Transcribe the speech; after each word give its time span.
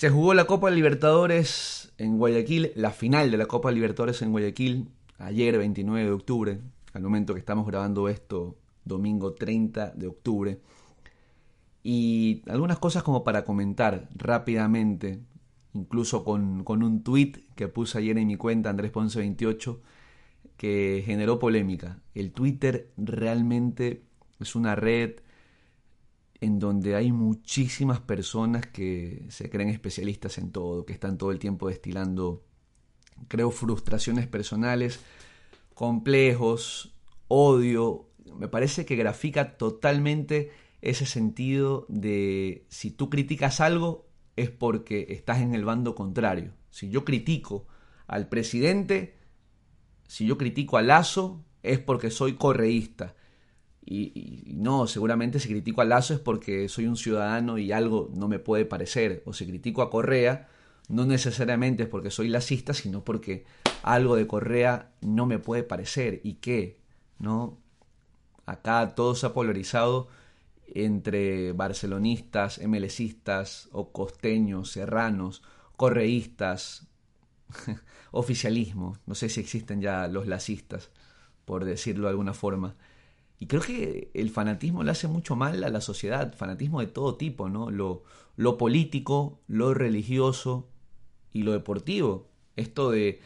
Se 0.00 0.08
jugó 0.08 0.32
la 0.32 0.46
Copa 0.46 0.70
Libertadores 0.70 1.92
en 1.98 2.16
Guayaquil, 2.16 2.72
la 2.74 2.90
final 2.90 3.30
de 3.30 3.36
la 3.36 3.44
Copa 3.44 3.70
Libertadores 3.70 4.22
en 4.22 4.32
Guayaquil, 4.32 4.88
ayer 5.18 5.58
29 5.58 6.06
de 6.06 6.10
octubre, 6.10 6.60
al 6.94 7.02
momento 7.02 7.34
que 7.34 7.40
estamos 7.40 7.66
grabando 7.66 8.08
esto, 8.08 8.56
domingo 8.86 9.34
30 9.34 9.90
de 9.90 10.06
octubre. 10.06 10.58
Y 11.82 12.40
algunas 12.48 12.78
cosas 12.78 13.02
como 13.02 13.24
para 13.24 13.44
comentar 13.44 14.08
rápidamente, 14.14 15.20
incluso 15.74 16.24
con, 16.24 16.64
con 16.64 16.82
un 16.82 17.02
tweet 17.02 17.32
que 17.54 17.68
puse 17.68 17.98
ayer 17.98 18.16
en 18.16 18.28
mi 18.28 18.36
cuenta, 18.36 18.70
Andrés 18.70 18.92
Ponce 18.92 19.18
28, 19.18 19.82
que 20.56 21.02
generó 21.04 21.38
polémica. 21.38 21.98
El 22.14 22.32
Twitter 22.32 22.90
realmente 22.96 24.02
es 24.40 24.56
una 24.56 24.74
red 24.76 25.16
en 26.40 26.58
donde 26.58 26.94
hay 26.96 27.12
muchísimas 27.12 28.00
personas 28.00 28.66
que 28.66 29.26
se 29.28 29.50
creen 29.50 29.68
especialistas 29.68 30.38
en 30.38 30.52
todo, 30.52 30.86
que 30.86 30.92
están 30.92 31.18
todo 31.18 31.32
el 31.32 31.38
tiempo 31.38 31.68
destilando, 31.68 32.44
creo, 33.28 33.50
frustraciones 33.50 34.26
personales, 34.26 35.00
complejos, 35.74 36.94
odio. 37.28 38.08
Me 38.36 38.48
parece 38.48 38.86
que 38.86 38.96
grafica 38.96 39.58
totalmente 39.58 40.50
ese 40.80 41.04
sentido 41.04 41.84
de 41.88 42.64
si 42.68 42.90
tú 42.90 43.10
criticas 43.10 43.60
algo 43.60 44.08
es 44.36 44.50
porque 44.50 45.06
estás 45.10 45.40
en 45.40 45.54
el 45.54 45.64
bando 45.64 45.94
contrario. 45.94 46.54
Si 46.70 46.88
yo 46.88 47.04
critico 47.04 47.66
al 48.06 48.28
presidente, 48.28 49.14
si 50.06 50.26
yo 50.26 50.38
critico 50.38 50.78
a 50.78 50.82
Lazo, 50.82 51.44
es 51.62 51.78
porque 51.78 52.10
soy 52.10 52.34
correísta. 52.34 53.14
Y, 53.84 54.54
no, 54.56 54.86
seguramente 54.86 55.40
si 55.40 55.48
critico 55.48 55.80
a 55.80 55.84
Lazo 55.84 56.14
es 56.14 56.20
porque 56.20 56.68
soy 56.68 56.86
un 56.86 56.96
ciudadano 56.96 57.58
y 57.58 57.72
algo 57.72 58.10
no 58.14 58.28
me 58.28 58.38
puede 58.38 58.64
parecer. 58.64 59.22
O 59.26 59.32
si 59.32 59.46
critico 59.46 59.82
a 59.82 59.90
Correa, 59.90 60.48
no 60.88 61.06
necesariamente 61.06 61.84
es 61.84 61.88
porque 61.88 62.10
soy 62.10 62.28
lacista, 62.28 62.74
sino 62.74 63.04
porque 63.04 63.44
algo 63.82 64.16
de 64.16 64.26
Correa 64.26 64.92
no 65.00 65.26
me 65.26 65.38
puede 65.38 65.62
parecer. 65.62 66.20
¿Y 66.24 66.34
qué? 66.34 66.78
¿No? 67.18 67.58
Acá 68.46 68.94
todo 68.94 69.14
se 69.14 69.26
ha 69.26 69.32
polarizado 69.32 70.08
entre 70.66 71.52
barcelonistas, 71.52 72.60
MLCistas 72.64 73.68
o 73.72 73.92
costeños, 73.92 74.70
serranos, 74.72 75.42
correístas, 75.76 76.86
oficialismo. 78.10 78.96
No 79.06 79.14
sé 79.14 79.28
si 79.28 79.40
existen 79.40 79.80
ya 79.80 80.06
los 80.08 80.26
lacistas, 80.26 80.90
por 81.44 81.64
decirlo 81.64 82.04
de 82.04 82.10
alguna 82.10 82.34
forma. 82.34 82.76
Y 83.40 83.46
creo 83.46 83.62
que 83.62 84.10
el 84.12 84.28
fanatismo 84.28 84.84
le 84.84 84.90
hace 84.90 85.08
mucho 85.08 85.34
mal 85.34 85.64
a 85.64 85.70
la 85.70 85.80
sociedad, 85.80 86.34
fanatismo 86.36 86.80
de 86.80 86.88
todo 86.88 87.16
tipo, 87.16 87.48
¿no? 87.48 87.70
Lo, 87.70 88.58
político, 88.58 89.40
lo 89.48 89.72
religioso 89.72 90.68
y 91.32 91.42
lo 91.42 91.52
deportivo. 91.52 92.28
Esto 92.56 92.90
de, 92.90 93.20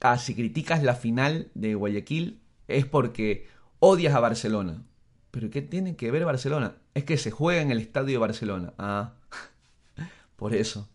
ah, 0.00 0.18
si 0.18 0.36
criticas 0.36 0.84
la 0.84 0.94
final 0.94 1.50
de 1.54 1.74
Guayaquil 1.74 2.40
es 2.68 2.86
porque 2.86 3.48
odias 3.80 4.14
a 4.14 4.20
Barcelona. 4.20 4.84
¿Pero 5.32 5.50
qué 5.50 5.62
tiene 5.62 5.96
que 5.96 6.12
ver 6.12 6.24
Barcelona? 6.24 6.76
Es 6.94 7.02
que 7.02 7.18
se 7.18 7.32
juega 7.32 7.60
en 7.60 7.72
el 7.72 7.78
estadio 7.78 8.12
de 8.12 8.18
Barcelona. 8.18 8.72
Ah, 8.78 9.14
por 10.36 10.54
eso. 10.54 10.88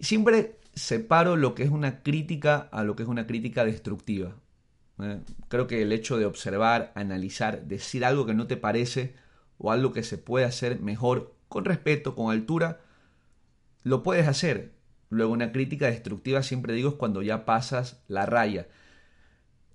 Siempre 0.00 0.58
separo 0.74 1.36
lo 1.36 1.54
que 1.54 1.64
es 1.64 1.70
una 1.70 2.02
crítica 2.02 2.56
a 2.72 2.84
lo 2.84 2.96
que 2.96 3.02
es 3.02 3.08
una 3.08 3.26
crítica 3.26 3.66
destructiva. 3.66 4.34
¿Eh? 5.00 5.20
creo 5.48 5.66
que 5.66 5.82
el 5.82 5.92
hecho 5.92 6.18
de 6.18 6.26
observar, 6.26 6.92
analizar, 6.94 7.66
decir 7.66 8.04
algo 8.04 8.26
que 8.26 8.34
no 8.34 8.46
te 8.46 8.56
parece 8.56 9.14
o 9.58 9.72
algo 9.72 9.92
que 9.92 10.02
se 10.02 10.18
puede 10.18 10.44
hacer 10.44 10.80
mejor, 10.80 11.34
con 11.48 11.64
respeto, 11.64 12.14
con 12.14 12.32
altura, 12.32 12.80
lo 13.82 14.02
puedes 14.02 14.28
hacer. 14.28 14.74
Luego 15.08 15.32
una 15.32 15.52
crítica 15.52 15.86
destructiva 15.86 16.42
siempre 16.42 16.74
digo 16.74 16.90
es 16.90 16.94
cuando 16.96 17.22
ya 17.22 17.44
pasas 17.44 18.02
la 18.08 18.26
raya 18.26 18.66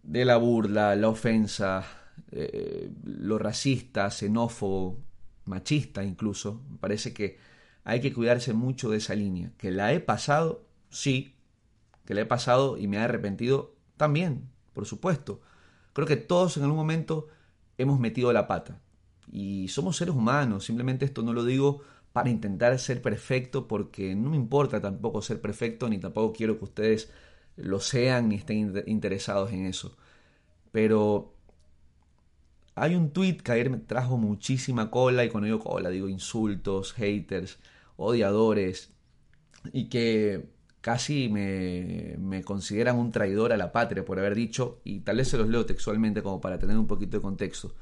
de 0.03 0.25
la 0.25 0.37
burla, 0.37 0.95
la 0.95 1.07
ofensa, 1.07 1.85
eh, 2.31 2.91
lo 3.03 3.37
racista, 3.37 4.09
xenófobo, 4.11 4.99
machista 5.45 6.03
incluso. 6.03 6.61
Me 6.69 6.77
parece 6.77 7.13
que 7.13 7.37
hay 7.83 8.01
que 8.01 8.13
cuidarse 8.13 8.53
mucho 8.53 8.89
de 8.89 8.97
esa 8.97 9.15
línea. 9.15 9.51
Que 9.57 9.71
la 9.71 9.93
he 9.93 9.99
pasado, 9.99 10.65
sí. 10.89 11.35
Que 12.05 12.13
la 12.13 12.21
he 12.21 12.25
pasado 12.25 12.77
y 12.77 12.87
me 12.87 12.97
he 12.97 12.99
arrepentido 12.99 13.75
también 13.95 14.50
por 14.73 14.85
supuesto. 14.85 15.41
Creo 15.93 16.07
que 16.07 16.17
todos 16.17 16.57
en 16.57 16.63
algún 16.63 16.77
momento 16.77 17.27
hemos 17.77 17.99
metido 17.99 18.31
la 18.33 18.47
pata. 18.47 18.79
Y 19.31 19.67
somos 19.69 19.97
seres 19.97 20.15
humanos, 20.15 20.65
simplemente 20.65 21.05
esto 21.05 21.21
no 21.23 21.33
lo 21.33 21.45
digo 21.45 21.81
para 22.13 22.29
intentar 22.29 22.77
ser 22.79 23.01
perfecto, 23.01 23.67
porque 23.67 24.15
no 24.15 24.29
me 24.31 24.35
importa 24.35 24.81
tampoco 24.81 25.21
ser 25.21 25.39
perfecto, 25.41 25.87
ni 25.87 25.97
tampoco 25.97 26.33
quiero 26.33 26.57
que 26.57 26.65
ustedes 26.65 27.09
lo 27.55 27.79
sean 27.79 28.29
ni 28.29 28.35
estén 28.35 28.83
interesados 28.87 29.51
en 29.51 29.65
eso. 29.65 29.95
Pero 30.71 31.33
hay 32.75 32.95
un 32.95 33.11
tweet 33.11 33.37
que 33.37 33.51
ayer 33.51 33.69
me 33.69 33.77
trajo 33.77 34.17
muchísima 34.17 34.91
cola, 34.91 35.23
y 35.23 35.29
cuando 35.29 35.45
digo 35.45 35.59
cola 35.59 35.89
digo 35.89 36.09
insultos, 36.09 36.93
haters, 36.93 37.59
odiadores, 37.95 38.93
y 39.71 39.89
que 39.89 40.49
casi 40.81 41.29
me, 41.29 42.15
me, 42.19 42.43
consideran 42.43 42.97
un 42.97 43.11
traidor 43.11 43.53
a 43.53 43.57
la 43.57 43.71
patria 43.71 44.03
por 44.03 44.19
haber 44.19 44.35
dicho, 44.35 44.81
y 44.83 45.01
tal 45.01 45.17
vez 45.17 45.29
se 45.29 45.37
los 45.37 45.47
leo 45.47 45.65
textualmente 45.65 46.23
como 46.23 46.41
para 46.41 46.59
tener 46.59 46.77
un 46.77 46.87
poquito 46.87 47.17
de 47.17 47.21
contexto. 47.21 47.73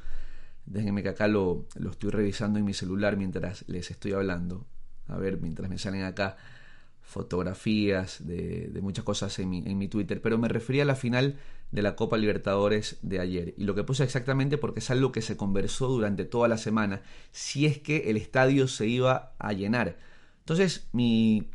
Déjenme 0.66 1.02
que 1.02 1.10
acá 1.10 1.28
lo, 1.28 1.66
lo 1.76 1.92
estoy 1.92 2.12
revisando 2.12 2.60
en 2.60 2.66
mi 2.66 2.74
celular 2.74 3.18
mientras 3.18 3.68
les 3.68 3.90
estoy 3.90 4.12
hablando. 4.14 4.68
A 5.08 5.18
ver, 5.18 5.40
mientras 5.42 5.70
me 5.70 5.80
salen 5.80 6.04
acá 6.04 6.38
fotografías 7.02 8.24
de, 8.28 8.70
de 8.72 8.82
muchas 8.82 9.04
cosas 9.04 9.40
en 9.40 9.50
mi, 9.50 9.64
en 9.66 9.80
mi, 9.80 9.88
Twitter, 9.88 10.22
pero 10.22 10.38
me 10.38 10.48
refería 10.48 10.84
a 10.84 10.86
la 10.86 10.96
final 10.96 11.40
de 11.72 11.81
la 11.81 11.96
Copa 11.96 12.18
Libertadores 12.18 13.00
de 13.02 13.20
ayer. 13.20 13.56
Y 13.58 13.64
lo 13.64 13.74
que 13.74 13.84
puse 13.84 14.04
exactamente 14.04 14.60
porque 14.60 14.80
es 14.80 14.92
algo 14.92 15.12
que 15.12 15.24
se 15.24 15.36
conversó 15.36 15.88
durante 15.88 16.26
toda 16.26 16.48
la 16.48 16.60
semana, 16.60 17.02
si 17.31 17.66
es 17.66 17.80
que 17.80 18.12
el 18.12 18.18
estadio 18.18 18.68
se 18.68 18.86
iba 18.86 19.34
a 19.40 19.54
llenar. 19.54 19.98
Entonces, 20.42 20.88
mi, 20.92 21.50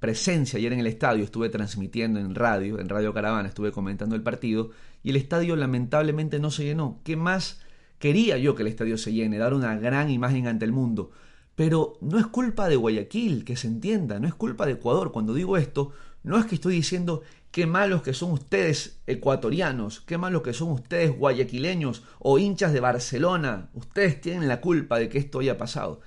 presencia 0.00 0.58
ayer 0.58 0.72
en 0.72 0.80
el 0.80 0.86
estadio, 0.86 1.24
estuve 1.24 1.48
transmitiendo 1.48 2.20
en 2.20 2.34
radio, 2.34 2.78
en 2.78 2.88
Radio 2.88 3.12
Caravana, 3.12 3.48
estuve 3.48 3.72
comentando 3.72 4.14
el 4.14 4.22
partido 4.22 4.70
y 5.02 5.10
el 5.10 5.16
estadio 5.16 5.56
lamentablemente 5.56 6.38
no 6.38 6.50
se 6.50 6.64
llenó. 6.64 7.00
¿Qué 7.04 7.16
más 7.16 7.60
quería 7.98 8.38
yo 8.38 8.54
que 8.54 8.62
el 8.62 8.68
estadio 8.68 8.96
se 8.98 9.12
llene, 9.12 9.38
dar 9.38 9.54
una 9.54 9.76
gran 9.78 10.10
imagen 10.10 10.46
ante 10.46 10.64
el 10.64 10.72
mundo? 10.72 11.10
Pero 11.54 11.98
no 12.00 12.18
es 12.18 12.26
culpa 12.26 12.68
de 12.68 12.76
Guayaquil, 12.76 13.44
que 13.44 13.56
se 13.56 13.66
entienda, 13.66 14.20
no 14.20 14.28
es 14.28 14.34
culpa 14.34 14.64
de 14.64 14.72
Ecuador. 14.72 15.10
Cuando 15.10 15.34
digo 15.34 15.56
esto, 15.56 15.90
no 16.22 16.38
es 16.38 16.46
que 16.46 16.54
estoy 16.54 16.76
diciendo 16.76 17.22
qué 17.50 17.66
malos 17.66 18.02
que 18.02 18.14
son 18.14 18.30
ustedes 18.30 19.00
ecuatorianos, 19.06 20.00
qué 20.02 20.18
malos 20.18 20.42
que 20.42 20.52
son 20.52 20.70
ustedes 20.70 21.10
guayaquileños 21.10 22.04
o 22.20 22.38
hinchas 22.38 22.72
de 22.72 22.78
Barcelona. 22.78 23.70
Ustedes 23.74 24.20
tienen 24.20 24.46
la 24.46 24.60
culpa 24.60 25.00
de 25.00 25.08
que 25.08 25.18
esto 25.18 25.40
haya 25.40 25.58
pasado 25.58 26.00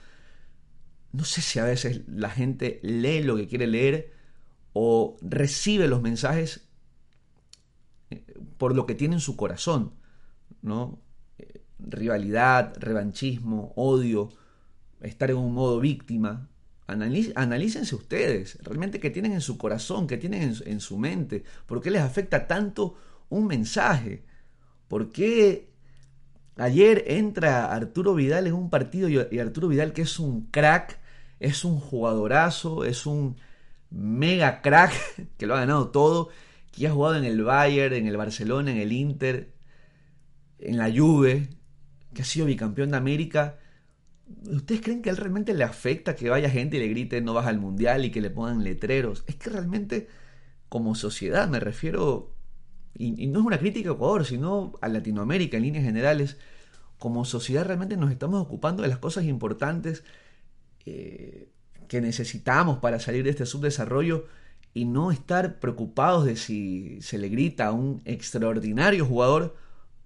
no 1.13 1.25
sé 1.25 1.41
si 1.41 1.59
a 1.59 1.65
veces 1.65 2.01
la 2.07 2.29
gente 2.29 2.79
lee 2.83 3.23
lo 3.23 3.35
que 3.35 3.47
quiere 3.47 3.67
leer 3.67 4.13
o 4.73 5.17
recibe 5.21 5.87
los 5.87 6.01
mensajes 6.01 6.67
eh, 8.09 8.23
por 8.57 8.75
lo 8.75 8.85
que 8.85 8.95
tiene 8.95 9.15
en 9.15 9.21
su 9.21 9.35
corazón, 9.35 9.93
¿no? 10.61 11.01
Eh, 11.37 11.63
rivalidad, 11.79 12.73
revanchismo, 12.77 13.73
odio, 13.75 14.29
estar 15.01 15.29
en 15.31 15.37
un 15.37 15.53
modo 15.53 15.79
víctima. 15.79 16.49
analícense 16.87 17.95
ustedes, 17.95 18.57
realmente 18.63 18.99
qué 18.99 19.09
tienen 19.09 19.33
en 19.33 19.41
su 19.41 19.57
corazón, 19.57 20.07
qué 20.07 20.17
tienen 20.17 20.43
en, 20.43 20.55
en 20.65 20.79
su 20.79 20.97
mente, 20.97 21.43
por 21.65 21.81
qué 21.81 21.91
les 21.91 22.01
afecta 22.01 22.47
tanto 22.47 22.95
un 23.29 23.47
mensaje, 23.47 24.23
por 24.87 25.11
qué 25.11 25.71
Ayer 26.57 27.05
entra 27.07 27.73
Arturo 27.73 28.13
Vidal 28.13 28.45
en 28.45 28.53
un 28.53 28.69
partido 28.69 29.09
y 29.09 29.39
Arturo 29.39 29.67
Vidal 29.67 29.93
que 29.93 30.03
es 30.03 30.19
un 30.19 30.47
crack 30.51 30.99
es 31.41 31.65
un 31.65 31.79
jugadorazo, 31.79 32.85
es 32.85 33.05
un 33.07 33.35
mega 33.89 34.61
crack 34.61 34.93
que 35.37 35.47
lo 35.47 35.55
ha 35.55 35.61
ganado 35.61 35.89
todo, 35.89 36.29
que 36.71 36.87
ha 36.87 36.91
jugado 36.91 37.17
en 37.17 37.25
el 37.25 37.43
Bayern, 37.43 37.95
en 37.95 38.07
el 38.07 38.15
Barcelona, 38.15 38.71
en 38.71 38.77
el 38.77 38.93
Inter, 38.93 39.51
en 40.59 40.77
la 40.77 40.91
Juve, 40.95 41.49
que 42.13 42.21
ha 42.21 42.25
sido 42.25 42.45
bicampeón 42.45 42.91
de 42.91 42.97
América. 42.97 43.57
¿Ustedes 44.49 44.81
creen 44.81 45.01
que 45.01 45.09
a 45.09 45.13
él 45.13 45.17
realmente 45.17 45.53
le 45.55 45.63
afecta 45.63 46.15
que 46.15 46.29
vaya 46.29 46.49
gente 46.49 46.77
y 46.77 46.79
le 46.79 46.87
grite 46.87 47.19
no 47.21 47.33
vas 47.33 47.47
al 47.47 47.59
mundial 47.59 48.05
y 48.05 48.11
que 48.11 48.21
le 48.21 48.29
pongan 48.29 48.63
letreros? 48.63 49.23
Es 49.25 49.35
que 49.35 49.49
realmente, 49.49 50.07
como 50.69 50.93
sociedad, 50.93 51.49
me 51.49 51.59
refiero, 51.59 52.35
y, 52.95 53.27
no 53.27 53.39
es 53.39 53.45
una 53.47 53.57
crítica 53.57 53.89
a 53.89 53.93
Ecuador, 53.93 54.25
sino 54.25 54.73
a 54.79 54.87
Latinoamérica 54.87 55.57
en 55.57 55.63
líneas 55.63 55.85
generales, 55.85 56.37
como 56.99 57.25
sociedad 57.25 57.65
realmente 57.65 57.97
nos 57.97 58.11
estamos 58.11 58.39
ocupando 58.39 58.83
de 58.83 58.89
las 58.89 58.99
cosas 58.99 59.23
importantes 59.25 60.03
eh, 60.85 61.49
que 61.87 62.01
necesitamos 62.01 62.79
para 62.79 62.99
salir 62.99 63.23
de 63.23 63.31
este 63.31 63.45
subdesarrollo 63.45 64.25
y 64.73 64.85
no 64.85 65.11
estar 65.11 65.59
preocupados 65.59 66.25
de 66.25 66.35
si 66.35 67.01
se 67.01 67.17
le 67.17 67.29
grita 67.29 67.67
a 67.67 67.71
un 67.71 68.01
extraordinario 68.05 69.05
jugador, 69.05 69.55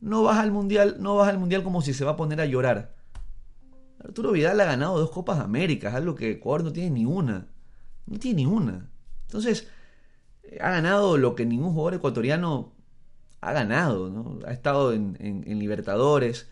no 0.01 0.24
vas 0.24 0.39
al 0.39 0.51
mundial, 0.51 0.98
no 1.00 1.16
vas 1.16 1.30
al 1.30 1.38
mundial 1.38 1.63
como 1.63 1.81
si 1.81 1.94
se 1.94 2.06
va 2.06 2.12
a 2.12 2.18
poner 2.18 2.42
a 2.42 2.45
llorar. 2.45 2.95
Arturo 4.04 4.31
Vidal 4.31 4.60
ha 4.62 4.66
ganado 4.66 5.00
dos 5.00 5.12
Copas 5.12 5.39
Américas, 5.39 5.94
algo 5.94 6.16
que 6.16 6.31
Ecuador 6.31 6.63
no 6.63 6.74
tiene 6.74 6.92
ni 6.92 7.06
una. 7.06 7.48
No 8.06 8.19
tiene 8.19 8.38
ni 8.38 8.45
una. 8.45 8.89
Entonces, 9.25 9.68
ha 10.62 10.69
ganado 10.69 11.18
lo 11.18 11.36
que 11.36 11.45
ningún 11.45 11.74
jugador 11.74 11.95
ecuatoriano 11.95 12.74
ha 13.42 13.54
ganado. 13.54 14.10
¿no? 14.10 14.39
Ha 14.45 14.51
estado 14.51 14.94
en, 14.94 15.44
Libertadores, 15.60 16.50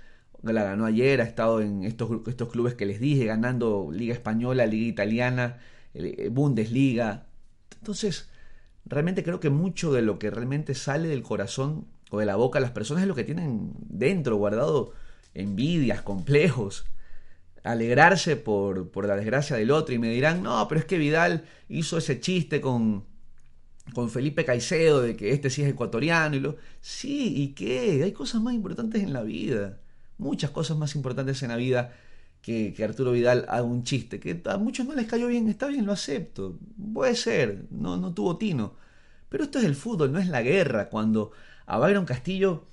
la 0.52 0.64
ganó 0.64 0.86
ayer, 0.86 1.22
ha 1.22 1.24
estado 1.24 1.62
en 1.62 1.84
estos, 1.86 2.10
estos 2.28 2.50
clubes 2.50 2.74
que 2.74 2.86
les 2.86 3.00
dije, 3.00 3.26
ganando 3.26 3.90
Liga 3.92 4.14
Española, 4.14 4.66
Liga 4.66 4.88
Italiana, 4.88 5.60
eh, 5.94 6.30
Bundesliga. 6.30 7.28
Entonces, 7.80 8.30
realmente 8.86 9.24
creo 9.24 9.40
que 9.40 9.50
mucho 9.50 9.94
de 9.94 10.02
lo 10.02 10.20
que 10.20 10.30
realmente 10.30 10.76
sale 10.76 11.08
del 11.08 11.24
corazón 11.24 11.88
o 12.12 12.20
de 12.20 12.26
la 12.26 12.36
boca 12.36 12.60
de 12.60 12.64
las 12.64 12.72
personas 12.72 13.04
es 13.04 13.08
lo 13.08 13.16
que 13.16 13.24
tienen 13.24 13.74
dentro, 13.80 14.36
guardado 14.36 14.94
envidias, 15.34 16.02
complejos, 16.02 16.86
alegrarse 17.64 18.36
por, 18.36 18.92
por, 18.92 19.08
la 19.08 19.16
desgracia 19.16 19.56
del 19.56 19.72
otro 19.72 19.96
y 19.96 20.00
me 20.00 20.10
dirán, 20.10 20.44
no, 20.44 20.68
pero 20.68 20.80
es 20.80 20.86
que 20.86 20.98
Vidal 20.98 21.46
hizo 21.70 21.98
ese 21.98 22.20
chiste 22.20 22.62
con, 22.62 23.06
con 23.94 24.10
Felipe 24.10 24.46
Caicedo 24.46 25.02
de 25.02 25.16
que 25.16 25.32
este 25.32 25.50
sí 25.50 25.64
es 25.64 25.70
ecuatoriano 25.70 26.36
y 26.36 26.40
lo... 26.40 26.58
Sí, 26.82 27.34
¿y 27.36 27.54
qué? 27.54 28.02
Hay 28.04 28.12
cosas 28.12 28.42
más 28.42 28.54
importantes 28.54 29.02
en 29.02 29.14
la 29.14 29.24
vida, 29.24 29.80
muchas 30.24 30.52
cosas 30.52 30.78
más 30.78 30.96
importantes 30.96 31.44
en 31.44 31.50
la 31.50 31.58
vida 31.58 31.94
que, 32.42 32.76
Arturo 32.84 33.12
Vidal 33.12 33.46
haga 33.48 33.64
un 33.64 33.84
chiste, 33.84 34.20
que 34.20 34.42
a 34.46 34.58
muchos 34.58 34.86
no 34.86 34.96
les 34.96 35.08
cayó 35.08 35.28
bien, 35.28 35.48
está 35.48 35.68
bien, 35.68 35.86
lo 35.86 35.94
acepto, 35.94 36.58
puede 36.94 37.16
ser, 37.16 37.66
no, 37.72 37.98
no 37.98 38.14
tuvo 38.14 38.38
tino. 38.38 38.76
Pero 39.30 39.46
esto 39.46 39.60
es 39.60 39.66
el 39.66 39.76
fútbol, 39.76 40.12
no 40.12 40.20
es 40.20 40.28
la 40.28 40.42
guerra. 40.42 40.90
Cuando 40.90 41.32
a 41.66 41.80
Byron 41.80 42.06
Castillo 42.06 42.66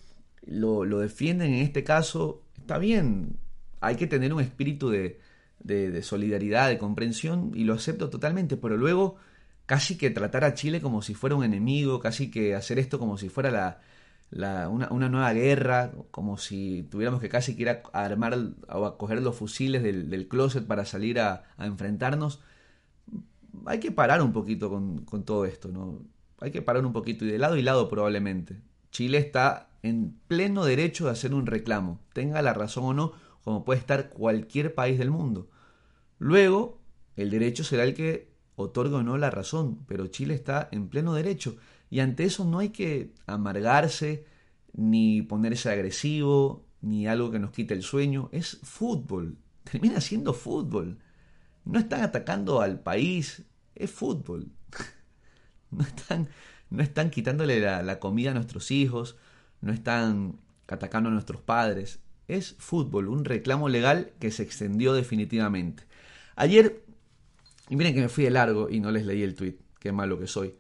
lo, 0.46 0.84
lo 0.84 0.98
defienden 0.98 1.54
en 1.54 1.62
este 1.62 1.84
caso, 1.84 2.42
está 2.58 2.78
bien, 2.78 3.38
hay 3.80 3.96
que 3.96 4.06
tener 4.06 4.34
un 4.34 4.40
espíritu 4.40 4.90
de, 4.90 5.20
de, 5.60 6.02
solidaridad, 6.02 6.68
de 6.68 6.78
comprensión, 6.78 7.52
y 7.54 7.64
lo 7.64 7.74
acepto 7.74 8.10
totalmente, 8.10 8.56
pero 8.56 8.76
luego 8.76 9.16
casi 9.66 9.96
que 9.96 10.10
tratar 10.10 10.44
a 10.44 10.54
Chile 10.54 10.80
como 10.80 11.00
si 11.02 11.14
fuera 11.14 11.36
un 11.36 11.44
enemigo, 11.44 12.00
casi 12.00 12.30
que 12.30 12.54
hacer 12.54 12.78
esto 12.78 12.98
como 12.98 13.18
si 13.18 13.28
fuera 13.28 13.50
la, 13.50 13.80
la, 14.30 14.68
una, 14.68 14.88
una, 14.90 15.08
nueva 15.08 15.32
guerra, 15.32 15.92
como 16.10 16.38
si 16.38 16.84
tuviéramos 16.84 17.20
que 17.20 17.28
casi 17.28 17.56
que 17.56 17.62
ir 17.62 17.68
a, 17.68 17.82
armar 17.92 18.38
o 18.68 18.86
a 18.86 18.96
coger 18.96 19.22
los 19.22 19.36
fusiles 19.36 19.82
del, 19.82 20.28
closet 20.28 20.66
para 20.66 20.84
salir 20.84 21.18
a, 21.18 21.44
a, 21.56 21.66
enfrentarnos. 21.66 22.40
Hay 23.66 23.80
que 23.80 23.90
parar 23.90 24.22
un 24.22 24.32
poquito 24.32 24.70
con, 24.70 25.04
con 25.04 25.24
todo 25.24 25.44
esto, 25.44 25.68
¿no? 25.68 26.04
Hay 26.40 26.52
que 26.52 26.62
parar 26.62 26.86
un 26.86 26.92
poquito, 26.92 27.24
y 27.24 27.30
de 27.32 27.38
lado 27.38 27.56
y 27.56 27.62
lado 27.62 27.88
probablemente. 27.88 28.62
Chile 28.90 29.18
está 29.18 29.70
en 29.82 30.18
pleno 30.28 30.64
derecho 30.64 31.06
de 31.06 31.12
hacer 31.12 31.34
un 31.34 31.46
reclamo, 31.46 32.00
tenga 32.12 32.40
la 32.42 32.54
razón 32.54 32.84
o 32.84 32.94
no, 32.94 33.12
como 33.42 33.64
puede 33.64 33.80
estar 33.80 34.10
cualquier 34.10 34.74
país 34.74 34.98
del 34.98 35.10
mundo. 35.10 35.50
Luego, 36.18 36.80
el 37.16 37.30
derecho 37.30 37.64
será 37.64 37.84
el 37.84 37.94
que 37.94 38.30
otorga 38.54 38.98
o 38.98 39.02
no 39.02 39.18
la 39.18 39.30
razón, 39.30 39.84
pero 39.86 40.06
Chile 40.06 40.34
está 40.34 40.68
en 40.70 40.88
pleno 40.88 41.14
derecho 41.14 41.56
y 41.90 41.98
ante 42.00 42.24
eso 42.24 42.44
no 42.44 42.60
hay 42.60 42.70
que 42.70 43.12
amargarse, 43.26 44.24
ni 44.72 45.22
ponerse 45.22 45.70
agresivo, 45.70 46.64
ni 46.80 47.08
algo 47.08 47.32
que 47.32 47.40
nos 47.40 47.50
quite 47.50 47.74
el 47.74 47.82
sueño. 47.82 48.28
Es 48.32 48.58
fútbol, 48.62 49.36
termina 49.64 50.00
siendo 50.00 50.32
fútbol. 50.32 50.98
No 51.64 51.80
están 51.80 52.02
atacando 52.02 52.60
al 52.60 52.80
país, 52.80 53.42
es 53.74 53.90
fútbol. 53.90 54.48
No 55.72 55.84
están, 55.84 56.28
no 56.68 56.82
están 56.82 57.10
quitándole 57.10 57.60
la, 57.60 58.00
comida 58.00 58.32
a 58.32 58.34
nuestros 58.34 58.72
hijos, 58.72 59.16
no 59.60 59.72
están 59.72 60.40
atacando 60.66 61.08
a 61.08 61.12
nuestros 61.12 61.40
padres, 61.42 62.00
es 62.26 62.56
fútbol, 62.58 63.06
un 63.06 63.24
reclamo 63.24 63.68
legal 63.68 64.10
que 64.18 64.32
se 64.32 64.42
extendió 64.42 64.94
definitivamente. 64.94 65.84
Ayer, 66.34 66.82
y 67.68 67.76
miren 67.76 67.94
que 67.94 68.00
me 68.00 68.08
fui 68.08 68.24
de 68.24 68.30
largo 68.30 68.68
y 68.68 68.80
no 68.80 68.90
les 68.90 69.06
leí 69.06 69.22
el 69.22 69.36
tweet, 69.36 69.58
qué 69.78 69.92
malo 69.92 70.18
que 70.18 70.26
soy, 70.26 70.56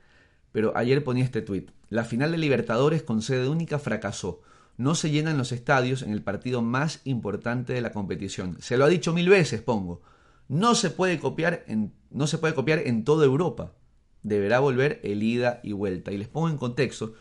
pero 0.52 0.76
ayer 0.76 1.02
ponía 1.04 1.24
este 1.24 1.42
tweet. 1.42 1.66
La 1.88 2.04
final 2.04 2.32
de 2.32 2.38
Libertadores 2.38 3.02
con 3.02 3.22
sede 3.22 3.48
única 3.48 3.78
fracasó. 3.78 4.40
No 4.76 4.94
se 4.94 5.10
llenan 5.10 5.38
los 5.38 5.52
estadios 5.52 6.02
en 6.02 6.12
el 6.12 6.22
partido 6.22 6.62
más 6.62 7.00
importante 7.04 7.72
de 7.72 7.80
la 7.80 7.92
competición. 7.92 8.56
Se 8.60 8.76
lo 8.76 8.84
ha 8.84 8.88
dicho 8.88 9.12
mil 9.12 9.28
veces, 9.28 9.60
pongo. 9.60 10.00
No 10.48 10.74
se 10.74 10.90
puede 10.90 11.18
copiar 11.18 11.64
en, 11.66 11.92
no 12.10 12.26
se 12.26 12.38
puede 12.38 12.54
copiar 12.54 12.80
en 12.80 13.04
toda 13.04 13.26
Europa. 13.26 13.74
Deberá 14.22 14.60
volver 14.60 15.00
el 15.04 15.22
ida 15.22 15.60
y 15.62 15.72
vuelta. 15.72 16.12
Y 16.12 16.18
les 16.18 16.28
pongo 16.28 16.48
en 16.48 16.56
contexto 16.56 17.14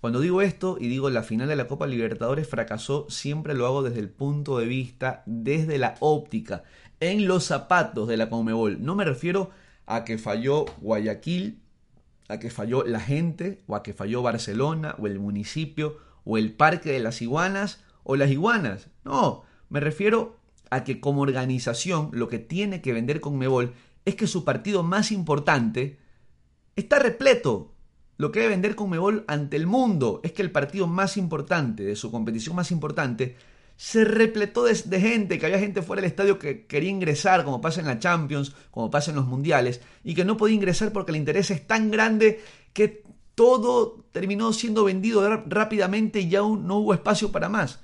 cuando 0.00 0.20
digo 0.20 0.42
esto 0.42 0.76
y 0.78 0.88
digo 0.88 1.10
la 1.10 1.22
final 1.22 1.48
de 1.48 1.56
la 1.56 1.66
Copa 1.66 1.86
Libertadores 1.86 2.46
fracasó, 2.46 3.06
siempre 3.08 3.54
lo 3.54 3.66
hago 3.66 3.82
desde 3.82 4.00
el 4.00 4.10
punto 4.10 4.58
de 4.58 4.66
vista, 4.66 5.22
desde 5.26 5.78
la 5.78 5.96
óptica, 6.00 6.64
en 7.00 7.26
los 7.26 7.44
zapatos 7.44 8.06
de 8.06 8.16
la 8.16 8.28
Conmebol. 8.28 8.84
No 8.84 8.94
me 8.94 9.04
refiero 9.04 9.50
a 9.86 10.04
que 10.04 10.18
falló 10.18 10.66
Guayaquil, 10.80 11.60
a 12.28 12.38
que 12.38 12.50
falló 12.50 12.84
la 12.84 13.00
gente, 13.00 13.62
o 13.66 13.76
a 13.76 13.82
que 13.82 13.92
falló 13.92 14.22
Barcelona, 14.22 14.94
o 14.98 15.06
el 15.06 15.18
municipio, 15.18 15.98
o 16.24 16.38
el 16.38 16.52
Parque 16.52 16.92
de 16.92 17.00
las 17.00 17.22
Iguanas, 17.22 17.84
o 18.02 18.16
las 18.16 18.30
Iguanas. 18.30 18.88
No, 19.04 19.44
me 19.68 19.80
refiero 19.80 20.36
a 20.70 20.84
que 20.84 21.00
como 21.00 21.22
organización 21.22 22.10
lo 22.12 22.28
que 22.28 22.38
tiene 22.38 22.80
que 22.80 22.92
vender 22.92 23.20
Conmebol 23.20 23.74
es 24.04 24.16
que 24.16 24.26
su 24.26 24.44
partido 24.44 24.82
más 24.82 25.12
importante 25.12 25.98
está 26.74 26.98
repleto 26.98 27.76
lo 28.18 28.32
que 28.32 28.40
debe 28.40 28.52
vender 28.52 28.76
Conmebol 28.76 29.24
ante 29.28 29.56
el 29.56 29.66
mundo 29.66 30.20
es 30.22 30.32
que 30.32 30.42
el 30.42 30.50
partido 30.50 30.86
más 30.86 31.16
importante, 31.16 31.84
de 31.84 31.96
su 31.96 32.10
competición 32.10 32.56
más 32.56 32.70
importante, 32.70 33.36
se 33.76 34.04
repletó 34.04 34.64
de, 34.64 35.00
gente, 35.00 35.38
que 35.38 35.46
había 35.46 35.58
gente 35.58 35.82
fuera 35.82 36.00
del 36.00 36.10
estadio 36.10 36.38
que 36.38 36.66
quería 36.66 36.90
ingresar, 36.90 37.44
como 37.44 37.60
pasa 37.60 37.80
en 37.80 37.86
la 37.86 37.98
Champions, 37.98 38.54
como 38.70 38.90
pasa 38.90 39.10
en 39.10 39.16
los 39.16 39.26
Mundiales, 39.26 39.80
y 40.02 40.14
que 40.14 40.24
no 40.24 40.36
podía 40.36 40.56
ingresar 40.56 40.92
porque 40.92 41.12
el 41.12 41.16
interés 41.16 41.50
es 41.50 41.66
tan 41.66 41.90
grande 41.90 42.40
que 42.72 43.04
todo 43.34 44.06
terminó 44.12 44.52
siendo 44.52 44.84
vendido 44.84 45.28
rápidamente 45.46 46.20
y 46.20 46.30
ya 46.30 46.40
no 46.40 46.76
hubo 46.78 46.94
espacio 46.94 47.32
para 47.32 47.48
más. 47.48 47.80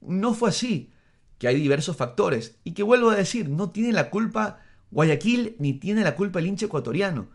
No 0.00 0.34
fue 0.34 0.48
así, 0.48 0.92
que 1.38 1.48
hay 1.48 1.60
diversos 1.60 1.96
factores, 1.96 2.58
y 2.64 2.72
que 2.72 2.82
vuelvo 2.82 3.10
a 3.10 3.16
decir, 3.16 3.48
no 3.48 3.70
tiene 3.70 3.92
la 3.92 4.10
culpa 4.10 4.60
Guayaquil 4.90 5.56
ni 5.58 5.74
tiene 5.74 6.02
la 6.02 6.16
culpa 6.16 6.38
el 6.38 6.46
hincha 6.46 6.66
ecuatoriano 6.66 7.28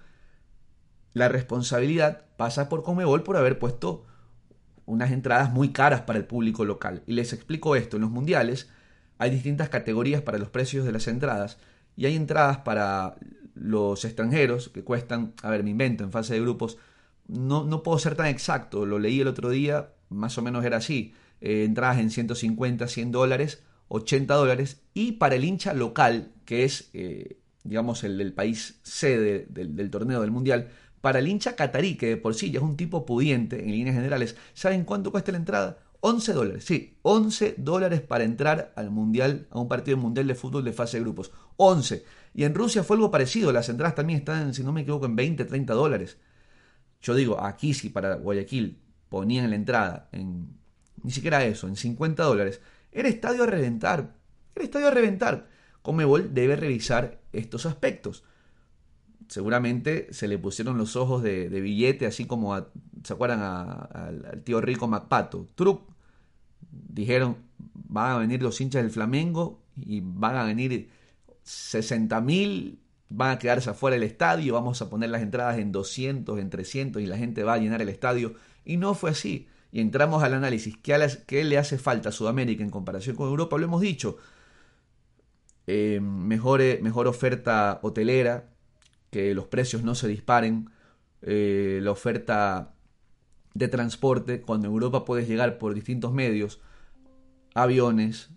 la 1.13 1.27
responsabilidad 1.27 2.25
pasa 2.37 2.69
por 2.69 2.83
Comebol 2.83 3.23
por 3.23 3.37
haber 3.37 3.59
puesto 3.59 4.05
unas 4.85 5.11
entradas 5.11 5.51
muy 5.51 5.71
caras 5.71 6.01
para 6.01 6.19
el 6.19 6.25
público 6.25 6.65
local. 6.65 7.03
Y 7.07 7.13
les 7.13 7.33
explico 7.33 7.75
esto, 7.75 7.97
en 7.97 8.01
los 8.01 8.11
mundiales 8.11 8.69
hay 9.17 9.29
distintas 9.29 9.69
categorías 9.69 10.21
para 10.21 10.37
los 10.37 10.49
precios 10.49 10.85
de 10.85 10.91
las 10.91 11.07
entradas 11.07 11.57
y 11.95 12.05
hay 12.05 12.15
entradas 12.15 12.57
para 12.59 13.15
los 13.53 14.03
extranjeros 14.05 14.69
que 14.69 14.83
cuestan, 14.83 15.33
a 15.43 15.49
ver, 15.49 15.63
me 15.63 15.69
invento, 15.69 16.03
en 16.03 16.11
fase 16.11 16.33
de 16.33 16.41
grupos, 16.41 16.77
no, 17.27 17.63
no 17.63 17.83
puedo 17.83 17.99
ser 17.99 18.15
tan 18.15 18.27
exacto, 18.27 18.85
lo 18.85 18.99
leí 18.99 19.21
el 19.21 19.27
otro 19.27 19.49
día, 19.49 19.89
más 20.09 20.37
o 20.37 20.41
menos 20.41 20.65
era 20.65 20.77
así, 20.77 21.13
eh, 21.39 21.63
entradas 21.65 21.99
en 21.99 22.09
150, 22.09 22.87
100 22.87 23.11
dólares, 23.11 23.63
80 23.89 24.33
dólares, 24.33 24.81
y 24.93 25.13
para 25.13 25.35
el 25.35 25.43
hincha 25.43 25.73
local, 25.73 26.31
que 26.45 26.63
es, 26.63 26.89
eh, 26.93 27.37
digamos, 27.63 28.03
el 28.03 28.17
del 28.17 28.33
país 28.33 28.79
sede 28.83 29.45
del 29.49 29.91
torneo 29.91 30.21
del 30.21 30.31
mundial, 30.31 30.69
para 31.01 31.19
el 31.19 31.27
hincha 31.27 31.55
catarí, 31.55 31.97
que 31.97 32.07
de 32.07 32.17
por 32.17 32.35
sí 32.35 32.51
ya 32.51 32.59
es 32.59 32.63
un 32.63 32.77
tipo 32.77 33.05
pudiente 33.05 33.63
en 33.63 33.71
líneas 33.71 33.95
generales, 33.95 34.35
¿saben 34.53 34.85
cuánto 34.85 35.11
cuesta 35.11 35.31
la 35.31 35.39
entrada? 35.39 35.79
11 35.99 36.33
dólares, 36.33 36.65
sí, 36.65 36.97
11 37.03 37.55
dólares 37.57 38.01
para 38.01 38.23
entrar 38.23 38.73
al 38.75 38.89
mundial, 38.89 39.47
a 39.51 39.59
un 39.59 39.67
partido 39.67 39.97
mundial 39.97 40.27
de 40.27 40.35
fútbol 40.35 40.63
de 40.63 40.73
fase 40.73 40.97
de 40.97 41.03
grupos. 41.03 41.31
11. 41.57 42.03
Y 42.33 42.43
en 42.43 42.55
Rusia 42.55 42.83
fue 42.83 42.95
algo 42.95 43.11
parecido, 43.11 43.51
las 43.51 43.69
entradas 43.69 43.95
también 43.95 44.19
están, 44.19 44.53
si 44.53 44.63
no 44.63 44.71
me 44.71 44.81
equivoco, 44.81 45.05
en 45.05 45.15
20, 45.15 45.45
30 45.45 45.73
dólares. 45.73 46.17
Yo 47.01 47.13
digo, 47.13 47.39
aquí 47.41 47.73
sí 47.73 47.89
para 47.89 48.15
Guayaquil 48.15 48.81
ponían 49.09 49.49
la 49.49 49.55
entrada 49.55 50.09
en, 50.11 50.57
ni 51.03 51.11
siquiera 51.11 51.45
eso, 51.45 51.67
en 51.67 51.75
50 51.75 52.23
dólares. 52.23 52.61
Era 52.91 53.07
estadio 53.09 53.43
a 53.43 53.47
reventar, 53.47 54.15
era 54.55 54.65
estadio 54.65 54.87
a 54.87 54.91
reventar. 54.91 55.49
Comebol 55.81 56.33
debe 56.33 56.55
revisar 56.55 57.21
estos 57.31 57.65
aspectos 57.65 58.23
seguramente 59.31 60.09
se 60.11 60.27
le 60.27 60.37
pusieron 60.37 60.77
los 60.77 60.97
ojos 60.97 61.23
de, 61.23 61.47
billete, 61.47 62.05
así 62.05 62.25
como, 62.25 62.53
¿se 63.01 63.13
acuerdan 63.13 63.39
al 63.41 64.41
tío 64.43 64.59
rico 64.59 64.89
MacPato? 64.89 65.47
Truc, 65.55 65.83
dijeron, 66.69 67.37
van 67.73 68.11
a 68.11 68.17
venir 68.17 68.43
los 68.43 68.59
hinchas 68.59 68.83
del 68.83 68.91
Flamengo 68.91 69.61
y 69.77 70.01
van 70.03 70.35
a 70.35 70.43
venir 70.43 70.89
60.000 71.45 72.77
van 73.07 73.31
a 73.31 73.39
quedarse 73.39 73.69
afuera 73.69 73.95
del 73.95 74.03
estadio, 74.03 74.53
vamos 74.53 74.81
a 74.81 74.89
poner 74.89 75.09
las 75.09 75.21
entradas 75.21 75.59
en 75.59 75.71
200, 75.71 76.37
en 76.37 76.49
300 76.49 77.01
y 77.01 77.05
la 77.05 77.17
gente 77.17 77.43
va 77.43 77.53
a 77.53 77.57
llenar 77.57 77.81
el 77.81 77.89
estadio. 77.89 78.35
Y 78.65 78.75
no 78.75 78.95
fue 78.95 79.11
así. 79.11 79.47
Y 79.71 79.79
entramos 79.79 80.23
al 80.23 80.33
análisis. 80.33 80.75
¿Qué, 80.77 81.43
le 81.43 81.57
hace 81.57 81.77
falta 81.77 82.09
a 82.09 82.11
Sudamérica 82.11 82.63
en 82.63 82.69
comparación 82.69 83.15
con 83.15 83.29
Europa? 83.29 83.57
Lo 83.57 83.63
hemos 83.65 83.81
dicho. 83.81 84.17
Eh, 85.67 85.99
mejor, 86.01 86.61
mejor 86.81 87.07
oferta 87.07 87.79
hotelera, 87.81 88.50
que 89.11 89.35
los 89.35 89.45
precios 89.45 89.83
no 89.83 89.93
se 89.93 90.07
disparen, 90.07 90.69
eh, 91.21 91.79
la 91.83 91.91
oferta 91.91 92.73
de 93.53 93.67
transporte, 93.67 94.41
cuando 94.41 94.67
en 94.67 94.73
Europa 94.73 95.05
puedes 95.05 95.27
llegar 95.27 95.57
por 95.57 95.73
distintos 95.75 96.13
medios, 96.13 96.61
aviones, 97.53 98.29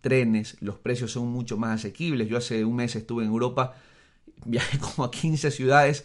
trenes, 0.00 0.56
los 0.60 0.78
precios 0.78 1.12
son 1.12 1.28
mucho 1.28 1.56
más 1.56 1.80
asequibles. 1.80 2.28
Yo 2.28 2.36
hace 2.36 2.64
un 2.64 2.76
mes 2.76 2.94
estuve 2.96 3.24
en 3.24 3.30
Europa, 3.30 3.74
viajé 4.44 4.78
como 4.78 5.04
a 5.04 5.10
15 5.10 5.50
ciudades 5.50 6.04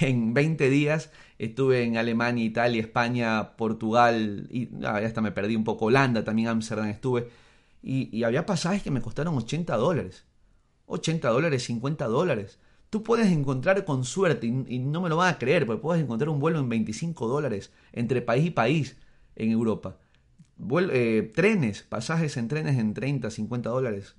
en 0.00 0.34
20 0.34 0.70
días. 0.70 1.10
Estuve 1.38 1.82
en 1.82 1.96
Alemania, 1.98 2.44
Italia, 2.44 2.80
España, 2.80 3.56
Portugal, 3.56 4.46
y 4.50 4.70
ah, 4.84 4.96
hasta 4.96 5.20
me 5.20 5.32
perdí 5.32 5.54
un 5.56 5.64
poco, 5.64 5.86
Holanda, 5.86 6.24
también 6.24 6.48
Amsterdam 6.48 6.88
estuve. 6.88 7.28
Y, 7.82 8.24
había 8.24 8.46
pasajes 8.46 8.82
que 8.82 8.90
me 8.90 9.02
costaron 9.02 9.36
80 9.36 9.76
dólares. 9.76 10.24
80 10.86 11.28
dólares, 11.28 11.64
50 11.64 12.06
dólares. 12.06 12.58
Tú 12.90 13.02
puedes 13.02 13.28
encontrar 13.28 13.84
con 13.84 14.04
suerte, 14.04 14.46
y, 14.46 14.78
no 14.78 15.00
me 15.00 15.08
lo 15.08 15.16
van 15.16 15.34
a 15.34 15.38
creer, 15.38 15.66
porque 15.66 15.82
puedes 15.82 16.02
encontrar 16.02 16.28
un 16.28 16.40
vuelo 16.40 16.58
en 16.58 16.68
25 16.68 17.26
dólares 17.28 17.72
entre 17.92 18.22
país 18.22 18.46
y 18.46 18.50
país 18.50 18.96
en 19.34 19.50
Europa. 19.50 19.98
Eh, 20.92 21.32
trenes, 21.34 21.82
pasajes 21.82 22.36
en 22.36 22.48
trenes 22.48 22.78
en 22.78 22.94
30, 22.94 23.30
50 23.30 23.68
dólares 23.68 24.16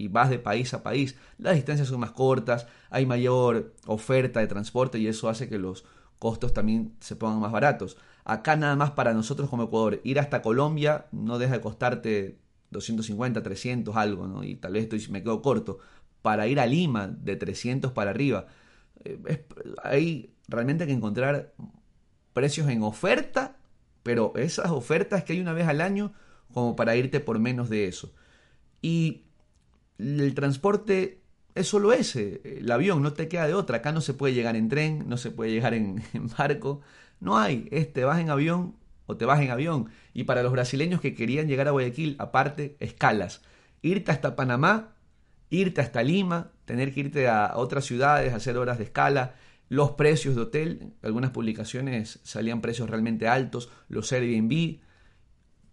y 0.00 0.08
vas 0.08 0.30
de 0.30 0.38
país 0.38 0.72
a 0.74 0.82
país. 0.82 1.16
Las 1.38 1.54
distancias 1.56 1.88
son 1.88 2.00
más 2.00 2.12
cortas, 2.12 2.66
hay 2.88 3.04
mayor 3.06 3.74
oferta 3.86 4.40
de 4.40 4.46
transporte 4.46 4.98
y 4.98 5.06
eso 5.06 5.28
hace 5.28 5.48
que 5.48 5.58
los 5.58 5.84
costos 6.18 6.54
también 6.54 6.96
se 7.00 7.16
pongan 7.16 7.40
más 7.40 7.52
baratos. 7.52 7.98
Acá 8.24 8.56
nada 8.56 8.76
más 8.76 8.92
para 8.92 9.12
nosotros 9.12 9.50
como 9.50 9.64
Ecuador, 9.64 10.00
ir 10.02 10.18
hasta 10.18 10.42
Colombia 10.42 11.06
no 11.12 11.38
deja 11.38 11.54
de 11.54 11.60
costarte 11.60 12.38
250, 12.70 13.42
300 13.42 13.96
algo, 13.96 14.26
¿no? 14.26 14.42
Y 14.42 14.54
tal 14.56 14.72
vez 14.72 14.84
estoy, 14.84 15.06
me 15.10 15.22
quedo 15.22 15.42
corto. 15.42 15.78
Para 16.22 16.46
ir 16.46 16.60
a 16.60 16.66
Lima, 16.66 17.08
de 17.08 17.36
300 17.36 17.92
para 17.92 18.10
arriba. 18.10 18.46
Eh, 19.04 19.46
hay 19.82 20.34
realmente 20.48 20.86
que 20.86 20.92
encontrar 20.92 21.52
precios 22.32 22.68
en 22.68 22.82
oferta 22.82 23.56
pero 24.02 24.32
esas 24.36 24.70
ofertas 24.70 25.24
que 25.24 25.34
hay 25.34 25.40
una 25.40 25.52
vez 25.52 25.68
al 25.68 25.80
año 25.80 26.12
como 26.52 26.76
para 26.76 26.96
irte 26.96 27.20
por 27.20 27.38
menos 27.38 27.68
de 27.68 27.86
eso. 27.86 28.12
Y 28.82 29.24
el 29.98 30.34
transporte 30.34 31.22
es 31.54 31.66
solo 31.68 31.92
ese, 31.92 32.40
el 32.44 32.70
avión, 32.70 33.02
no 33.02 33.12
te 33.12 33.28
queda 33.28 33.46
de 33.46 33.54
otra. 33.54 33.78
Acá 33.78 33.92
no 33.92 34.00
se 34.00 34.14
puede 34.14 34.34
llegar 34.34 34.56
en 34.56 34.68
tren, 34.68 35.04
no 35.08 35.16
se 35.16 35.30
puede 35.30 35.52
llegar 35.52 35.74
en, 35.74 36.02
barco, 36.38 36.80
no 37.20 37.38
hay, 37.38 37.68
es 37.70 37.92
te 37.92 38.04
vas 38.04 38.20
en 38.20 38.30
avión 38.30 38.76
o 39.06 39.16
te 39.16 39.26
vas 39.26 39.40
en 39.40 39.50
avión. 39.50 39.90
Y 40.14 40.24
para 40.24 40.42
los 40.42 40.52
brasileños 40.52 41.00
que 41.00 41.14
querían 41.14 41.48
llegar 41.48 41.68
a 41.68 41.72
Guayaquil, 41.72 42.16
aparte, 42.18 42.76
escalas. 42.80 43.42
Irte 43.82 44.10
hasta 44.12 44.36
Panamá, 44.36 44.94
irte 45.50 45.80
hasta 45.80 46.02
Lima, 46.02 46.52
tener 46.64 46.94
que 46.94 47.00
irte 47.00 47.28
a 47.28 47.52
otras 47.56 47.84
ciudades, 47.84 48.32
hacer 48.32 48.56
horas 48.56 48.78
de 48.78 48.84
escala, 48.84 49.34
los 49.68 49.92
precios 49.92 50.34
de 50.34 50.42
hotel, 50.42 50.94
algunas 51.02 51.30
publicaciones 51.30 52.20
salían 52.24 52.60
precios 52.60 52.88
realmente 52.90 53.28
altos, 53.28 53.70
los 53.88 54.12
Airbnb, 54.12 54.80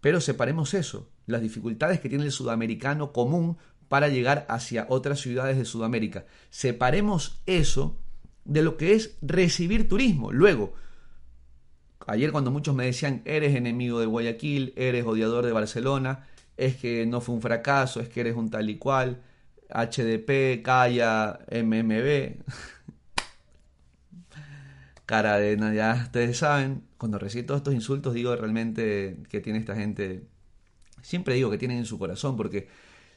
pero 0.00 0.20
separemos 0.20 0.74
eso, 0.74 1.10
las 1.26 1.42
dificultades 1.42 2.00
que 2.00 2.08
tiene 2.08 2.24
el 2.24 2.32
sudamericano 2.32 3.12
común 3.12 3.56
para 3.88 4.08
llegar 4.08 4.46
hacia 4.48 4.86
otras 4.88 5.20
ciudades 5.20 5.56
de 5.56 5.64
Sudamérica. 5.64 6.26
Separemos 6.50 7.40
eso 7.46 7.98
de 8.44 8.62
lo 8.62 8.76
que 8.76 8.94
es 8.94 9.16
recibir 9.20 9.88
turismo. 9.88 10.30
Luego, 10.30 10.74
ayer 12.06 12.30
cuando 12.30 12.50
muchos 12.50 12.74
me 12.74 12.86
decían, 12.86 13.22
eres 13.24 13.54
enemigo 13.56 13.98
de 14.00 14.06
Guayaquil, 14.06 14.74
eres 14.76 15.04
odiador 15.04 15.44
de 15.44 15.52
Barcelona, 15.52 16.26
es 16.56 16.76
que 16.76 17.06
no 17.06 17.20
fue 17.20 17.34
un 17.34 17.42
fracaso, 17.42 18.00
es 18.00 18.08
que 18.08 18.20
eres 18.20 18.36
un 18.36 18.50
tal 18.50 18.70
y 18.70 18.78
cual, 18.78 19.22
HDP, 19.70 20.62
Calla, 20.62 21.40
MMB. 21.50 22.42
cara 25.08 25.38
de 25.38 25.56
ya 25.74 26.02
ustedes 26.04 26.36
saben, 26.36 26.84
cuando 26.98 27.18
recibo 27.18 27.46
todos 27.46 27.60
estos 27.60 27.72
insultos 27.72 28.12
digo 28.12 28.36
realmente 28.36 29.22
que 29.30 29.40
tiene 29.40 29.58
esta 29.58 29.74
gente, 29.74 30.26
siempre 31.00 31.34
digo 31.34 31.50
que 31.50 31.56
tienen 31.56 31.78
en 31.78 31.86
su 31.86 31.98
corazón, 31.98 32.36
porque, 32.36 32.68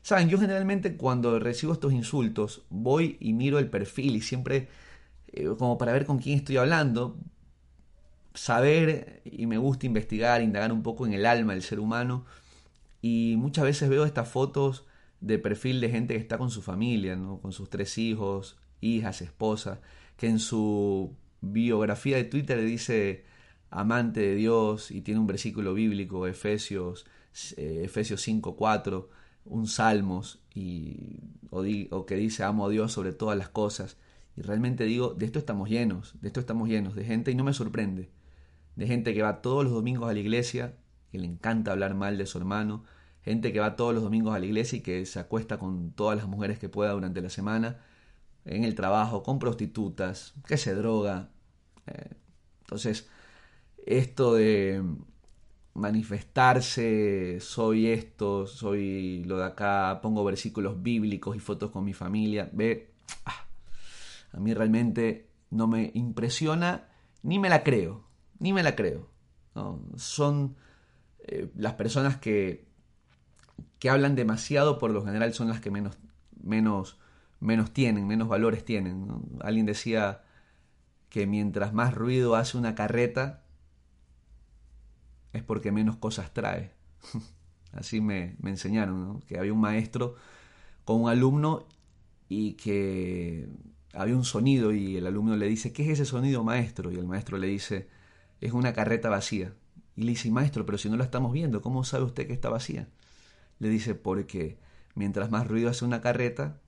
saben, 0.01 0.29
yo 0.29 0.39
generalmente 0.39 0.95
cuando 0.95 1.37
recibo 1.37 1.73
estos 1.73 1.91
insultos 1.91 2.63
voy 2.69 3.17
y 3.19 3.33
miro 3.33 3.59
el 3.59 3.69
perfil 3.69 4.15
y 4.15 4.21
siempre, 4.21 4.69
eh, 5.33 5.49
como 5.57 5.77
para 5.77 5.91
ver 5.91 6.05
con 6.05 6.19
quién 6.19 6.37
estoy 6.37 6.55
hablando, 6.55 7.17
saber 8.33 9.21
y 9.25 9.45
me 9.45 9.57
gusta 9.57 9.85
investigar, 9.85 10.41
indagar 10.41 10.71
un 10.71 10.83
poco 10.83 11.05
en 11.05 11.13
el 11.13 11.25
alma 11.25 11.51
del 11.53 11.61
ser 11.61 11.81
humano 11.81 12.25
y 13.01 13.35
muchas 13.37 13.65
veces 13.65 13.89
veo 13.89 14.05
estas 14.05 14.29
fotos 14.29 14.85
de 15.21 15.39
perfil 15.39 15.79
de 15.79 15.89
gente 15.89 16.15
que 16.15 16.19
está 16.19 16.37
con 16.37 16.49
su 16.49 16.61
familia, 16.61 17.15
¿no? 17.15 17.39
con 17.39 17.51
sus 17.53 17.69
tres 17.69 17.97
hijos, 17.97 18.57
hijas, 18.81 19.21
esposa, 19.21 19.81
que 20.17 20.27
en 20.27 20.39
su 20.39 21.15
biografía 21.41 22.17
de 22.17 22.23
Twitter 22.25 22.63
dice 22.63 23.23
amante 23.69 24.19
de 24.19 24.35
Dios 24.35 24.91
y 24.91 25.01
tiene 25.01 25.19
un 25.19 25.27
versículo 25.27 25.73
bíblico, 25.73 26.27
Efesios, 26.27 27.05
eh, 27.55 27.81
Efesios 27.85 28.27
5.4, 28.27 29.07
un 29.45 29.67
Salmos, 29.67 30.41
y, 30.53 31.19
o, 31.49 32.05
que 32.05 32.15
dice 32.15 32.43
amo 32.43 32.65
a 32.65 32.69
Dios 32.69 32.91
sobre 32.91 33.13
todas 33.13 33.37
las 33.37 33.49
cosas. 33.49 33.97
Y 34.35 34.41
realmente 34.41 34.83
digo, 34.85 35.13
de 35.13 35.25
esto 35.25 35.39
estamos 35.39 35.69
llenos, 35.69 36.15
de 36.21 36.27
esto 36.27 36.39
estamos 36.39 36.67
llenos, 36.67 36.95
de 36.95 37.05
gente, 37.05 37.31
y 37.31 37.35
no 37.35 37.43
me 37.43 37.53
sorprende, 37.53 38.09
de 38.75 38.87
gente 38.87 39.13
que 39.13 39.21
va 39.21 39.41
todos 39.41 39.63
los 39.63 39.73
domingos 39.73 40.09
a 40.09 40.13
la 40.13 40.19
iglesia, 40.19 40.75
que 41.11 41.19
le 41.19 41.27
encanta 41.27 41.71
hablar 41.71 41.95
mal 41.95 42.17
de 42.17 42.25
su 42.25 42.37
hermano, 42.37 42.83
gente 43.23 43.53
que 43.53 43.59
va 43.59 43.75
todos 43.75 43.93
los 43.93 44.03
domingos 44.03 44.35
a 44.35 44.39
la 44.39 44.45
iglesia 44.45 44.77
y 44.77 44.81
que 44.81 45.05
se 45.05 45.19
acuesta 45.19 45.57
con 45.57 45.91
todas 45.91 46.17
las 46.17 46.27
mujeres 46.27 46.59
que 46.59 46.69
pueda 46.69 46.91
durante 46.91 47.21
la 47.21 47.29
semana, 47.29 47.79
en 48.45 48.63
el 48.63 48.75
trabajo, 48.75 49.23
con 49.23 49.39
prostitutas, 49.39 50.33
que 50.47 50.57
se 50.57 50.73
droga. 50.73 51.29
Eh, 51.87 52.15
entonces, 52.61 53.07
esto 53.85 54.33
de 54.33 54.83
manifestarse, 55.73 57.39
soy 57.39 57.87
esto, 57.87 58.47
soy 58.47 59.23
lo 59.23 59.37
de 59.37 59.45
acá, 59.45 59.99
pongo 60.01 60.23
versículos 60.23 60.81
bíblicos 60.81 61.35
y 61.35 61.39
fotos 61.39 61.71
con 61.71 61.85
mi 61.85 61.93
familia, 61.93 62.49
ve, 62.51 62.93
ah, 63.25 63.47
a 64.33 64.39
mí 64.39 64.53
realmente 64.53 65.29
no 65.49 65.67
me 65.67 65.91
impresiona, 65.93 66.89
ni 67.23 67.39
me 67.39 67.49
la 67.49 67.63
creo, 67.63 68.07
ni 68.39 68.53
me 68.53 68.63
la 68.63 68.75
creo. 68.75 69.09
Son 69.95 70.55
eh, 71.19 71.51
las 71.55 71.73
personas 71.73 72.17
que, 72.17 72.70
que 73.81 73.89
hablan 73.89 74.15
demasiado, 74.15 74.79
por 74.79 74.91
lo 74.91 75.03
general 75.03 75.33
son 75.33 75.49
las 75.49 75.59
que 75.59 75.71
menos, 75.71 75.97
menos 76.41 76.97
menos 77.41 77.73
tienen, 77.73 78.07
menos 78.07 78.29
valores 78.29 78.63
tienen. 78.63 79.07
Alguien 79.41 79.65
decía 79.65 80.23
que 81.09 81.27
mientras 81.27 81.73
más 81.73 81.93
ruido 81.93 82.35
hace 82.35 82.57
una 82.57 82.75
carreta, 82.75 83.43
es 85.33 85.43
porque 85.43 85.73
menos 85.73 85.97
cosas 85.97 86.33
trae. 86.33 86.71
Así 87.73 87.99
me, 87.99 88.37
enseñaron, 88.43 89.21
que 89.21 89.37
había 89.37 89.53
un 89.53 89.59
maestro 89.59 90.15
con 90.85 91.01
un 91.01 91.09
alumno 91.09 91.65
y 92.29 92.53
que 92.53 93.49
había 93.93 94.15
un 94.15 94.23
sonido 94.23 94.71
y 94.71 94.97
el 94.97 95.07
alumno 95.07 95.35
le 95.35 95.47
dice, 95.47 95.73
¿qué 95.73 95.83
es 95.83 95.89
ese 95.89 96.05
sonido 96.05 96.43
maestro? 96.43 96.91
Y 96.91 96.95
el 96.95 97.07
maestro 97.07 97.37
le 97.37 97.47
dice, 97.47 97.89
es 98.39 98.53
una 98.53 98.73
carreta 98.73 99.09
vacía. 99.09 99.53
Y 99.95 100.03
le 100.03 100.11
dice, 100.11 100.29
maestro, 100.31 100.65
pero 100.65 100.77
si 100.77 100.89
no 100.89 100.97
la 100.97 101.05
estamos 101.05 101.33
viendo, 101.33 101.61
¿cómo 101.61 101.83
sabe 101.83 102.05
usted 102.05 102.27
que 102.27 102.33
está 102.33 102.49
vacía? 102.49 102.87
Le 103.61 103.69
dice, 103.69 103.93
porque 103.93 104.57
mientras 104.95 105.29
más 105.29 105.47
ruido 105.47 105.69
hace 105.69 105.85
una 105.85 106.01
carreta, 106.01 106.59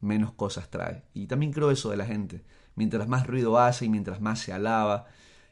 menos 0.00 0.32
cosas 0.32 0.70
trae. 0.70 1.02
Y 1.14 1.26
también 1.26 1.52
creo 1.52 1.72
eso 1.72 1.90
de 1.90 1.96
la 1.96 2.06
gente. 2.06 2.44
Mientras 2.76 3.08
más 3.08 3.26
ruido 3.26 3.58
hace 3.58 3.86
y 3.86 3.88
mientras 3.88 4.20
más 4.20 4.38
se 4.38 4.52
alaba 4.52 5.06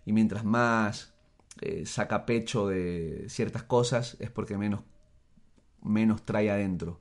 y 0.06 0.12
mientras 0.12 0.44
más 0.44 1.12
eh, 1.60 1.86
saca 1.86 2.24
pecho 2.24 2.68
de 2.68 3.26
ciertas 3.28 3.64
cosas 3.64 4.16
es 4.20 4.30
porque 4.30 4.56
menos, 4.56 4.82
menos 5.82 6.24
trae 6.24 6.52
adentro. 6.52 7.00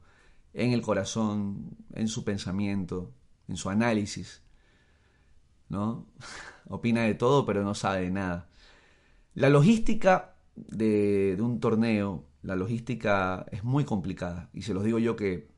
En 0.56 0.72
el 0.72 0.82
corazón, 0.82 1.78
en 1.94 2.08
su 2.08 2.24
pensamiento, 2.24 3.14
en 3.48 3.56
su 3.56 3.70
análisis. 3.70 4.42
¿No? 5.70 6.08
Opina 6.70 7.04
de 7.04 7.14
todo 7.14 7.46
pero 7.46 7.64
no 7.64 7.76
sabe 7.76 8.02
de 8.02 8.10
nada. 8.10 8.50
La 9.36 9.50
logística 9.50 10.34
de, 10.56 11.36
de 11.36 11.42
un 11.44 11.60
torneo, 11.60 12.29
la 12.42 12.56
logística 12.56 13.46
es 13.52 13.64
muy 13.64 13.86
complicada. 13.86 14.50
Y 14.54 14.64
se 14.64 14.74
los 14.74 14.84
digo 14.84 15.00
yo 15.00 15.16
que 15.16 15.50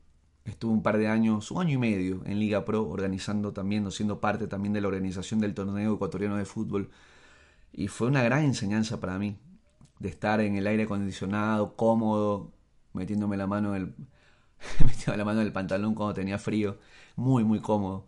Estuve 0.46 0.74
un 0.74 0.82
par 0.84 0.98
de 0.98 1.08
años, 1.08 1.52
un 1.52 1.62
año 1.62 1.76
y 1.76 1.78
medio 1.78 2.24
en 2.26 2.40
Liga 2.40 2.66
Pro, 2.66 2.88
organizando 2.90 3.54
también, 3.54 3.90
siendo 3.92 4.20
parte 4.20 4.48
también 4.48 4.74
de 4.74 4.82
la 4.82 4.88
organización 4.88 5.40
del 5.40 5.54
torneo 5.54 5.94
ecuatoriano 5.96 6.38
de 6.38 6.46
fútbol. 6.46 6.90
Y 7.74 7.88
fue 7.88 8.08
una 8.08 8.24
gran 8.24 8.44
enseñanza 8.46 9.00
para 9.00 9.20
mí, 9.20 9.38
de 10.00 10.10
estar 10.10 10.42
en 10.42 10.56
el 10.58 10.68
aire 10.68 10.84
acondicionado, 10.84 11.76
cómodo, 11.76 12.52
metiéndome 12.94 13.38
la 13.38 13.48
mano 13.48 13.76
en 13.76 13.96
metiendo 14.86 15.18
la 15.18 15.26
mano 15.26 15.42
en 15.42 15.48
el 15.48 15.54
pantalón 15.54 15.96
cuando 15.96 16.14
tenía 16.16 16.38
frío, 16.40 16.80
muy, 17.16 17.44
muy 17.44 17.60
cómodo. 17.62 18.08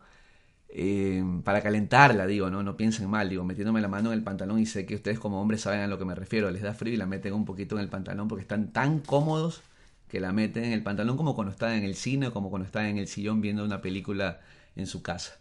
Eh, 0.75 1.23
para 1.43 1.61
calentarla, 1.61 2.25
digo, 2.25 2.49
¿no? 2.49 2.63
No 2.63 2.75
piensen 2.75 3.07
mal, 3.07 3.29
digo, 3.29 3.43
metiéndome 3.43 3.79
la 3.79 3.87
mano 3.87 4.11
en 4.11 4.17
el 4.17 4.23
pantalón 4.23 4.57
y 4.57 4.65
sé 4.65 4.87
que 4.87 4.95
ustedes 4.95 5.19
como 5.19 5.39
hombres 5.39 5.61
saben 5.61 5.81
a 5.81 5.87
lo 5.87 5.99
que 5.99 6.05
me 6.05 6.15
refiero, 6.15 6.49
les 6.49 6.63
da 6.63 6.73
frío 6.73 6.95
y 6.95 6.97
la 6.97 7.05
meten 7.05 7.33
un 7.33 7.45
poquito 7.45 7.75
en 7.75 7.81
el 7.83 7.89
pantalón 7.89 8.27
porque 8.27 8.41
están 8.41 8.73
tan 8.73 8.97
cómodos 8.97 9.61
que 10.07 10.19
la 10.19 10.33
meten 10.33 10.63
en 10.63 10.71
el 10.73 10.81
pantalón 10.81 11.15
como 11.15 11.35
cuando 11.35 11.51
están 11.51 11.73
en 11.73 11.83
el 11.83 11.93
cine, 11.93 12.31
como 12.31 12.49
cuando 12.49 12.65
están 12.65 12.87
en 12.87 12.97
el 12.97 13.07
sillón 13.07 13.39
viendo 13.39 13.63
una 13.63 13.81
película 13.81 14.41
en 14.75 14.87
su 14.87 15.03
casa. 15.03 15.39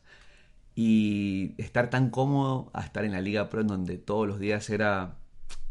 Y 0.75 1.55
estar 1.57 1.89
tan 1.89 2.11
cómodo 2.11 2.71
a 2.75 2.83
estar 2.83 3.05
en 3.07 3.13
la 3.13 3.23
Liga 3.23 3.49
Pro 3.49 3.63
en 3.63 3.69
donde 3.69 3.97
todos 3.97 4.29
los 4.29 4.39
días 4.39 4.69
era, 4.69 5.17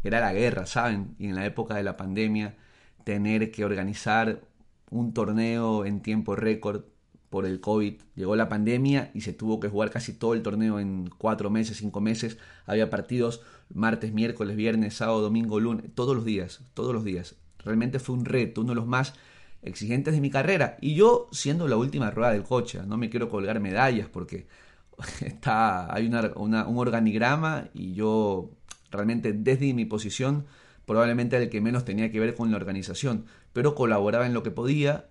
era 0.02 0.20
la 0.20 0.32
guerra, 0.32 0.66
¿saben? 0.66 1.14
Y 1.20 1.26
en 1.26 1.36
la 1.36 1.46
época 1.46 1.76
de 1.76 1.84
la 1.84 1.96
pandemia 1.96 2.56
tener 3.04 3.52
que 3.52 3.64
organizar 3.64 4.42
un 4.90 5.14
torneo 5.14 5.84
en 5.86 6.00
tiempo 6.00 6.34
récord 6.36 6.84
por 7.32 7.46
el 7.46 7.60
COVID. 7.60 7.94
Llegó 8.14 8.36
la 8.36 8.50
pandemia 8.50 9.10
y 9.14 9.22
se 9.22 9.32
tuvo 9.32 9.58
que 9.58 9.70
jugar 9.70 9.90
casi 9.90 10.12
todo 10.12 10.34
el 10.34 10.42
torneo 10.42 10.78
en 10.78 11.08
cuatro 11.16 11.48
meses, 11.48 11.78
cinco 11.78 12.02
meses. 12.02 12.36
Había 12.66 12.90
partidos 12.90 13.40
martes, 13.72 14.12
miércoles, 14.12 14.54
viernes, 14.54 14.96
sábado, 14.96 15.22
domingo, 15.22 15.58
lunes, 15.58 15.86
todos 15.94 16.14
los 16.14 16.26
días, 16.26 16.60
todos 16.74 16.92
los 16.92 17.04
días. 17.04 17.36
Realmente 17.64 17.98
fue 18.00 18.16
un 18.16 18.26
reto, 18.26 18.60
uno 18.60 18.72
de 18.72 18.74
los 18.74 18.86
más 18.86 19.14
exigentes 19.62 20.12
de 20.12 20.20
mi 20.20 20.28
carrera. 20.28 20.76
Y 20.82 20.94
yo 20.94 21.30
siendo 21.32 21.68
la 21.68 21.78
última 21.78 22.10
rueda 22.10 22.32
del 22.32 22.42
coche, 22.42 22.80
no 22.86 22.98
me 22.98 23.08
quiero 23.08 23.30
colgar 23.30 23.60
medallas 23.60 24.08
porque 24.12 24.46
está, 25.24 25.92
hay 25.92 26.06
un 26.06 26.54
organigrama 26.78 27.70
y 27.72 27.94
yo 27.94 28.50
realmente 28.90 29.32
desde 29.32 29.72
mi 29.72 29.86
posición 29.86 30.44
probablemente 30.84 31.38
el 31.38 31.48
que 31.48 31.62
menos 31.62 31.86
tenía 31.86 32.10
que 32.12 32.20
ver 32.20 32.34
con 32.34 32.50
la 32.50 32.58
organización, 32.58 33.24
pero 33.54 33.74
colaboraba 33.74 34.26
en 34.26 34.34
lo 34.34 34.42
que 34.42 34.50
podía 34.50 35.06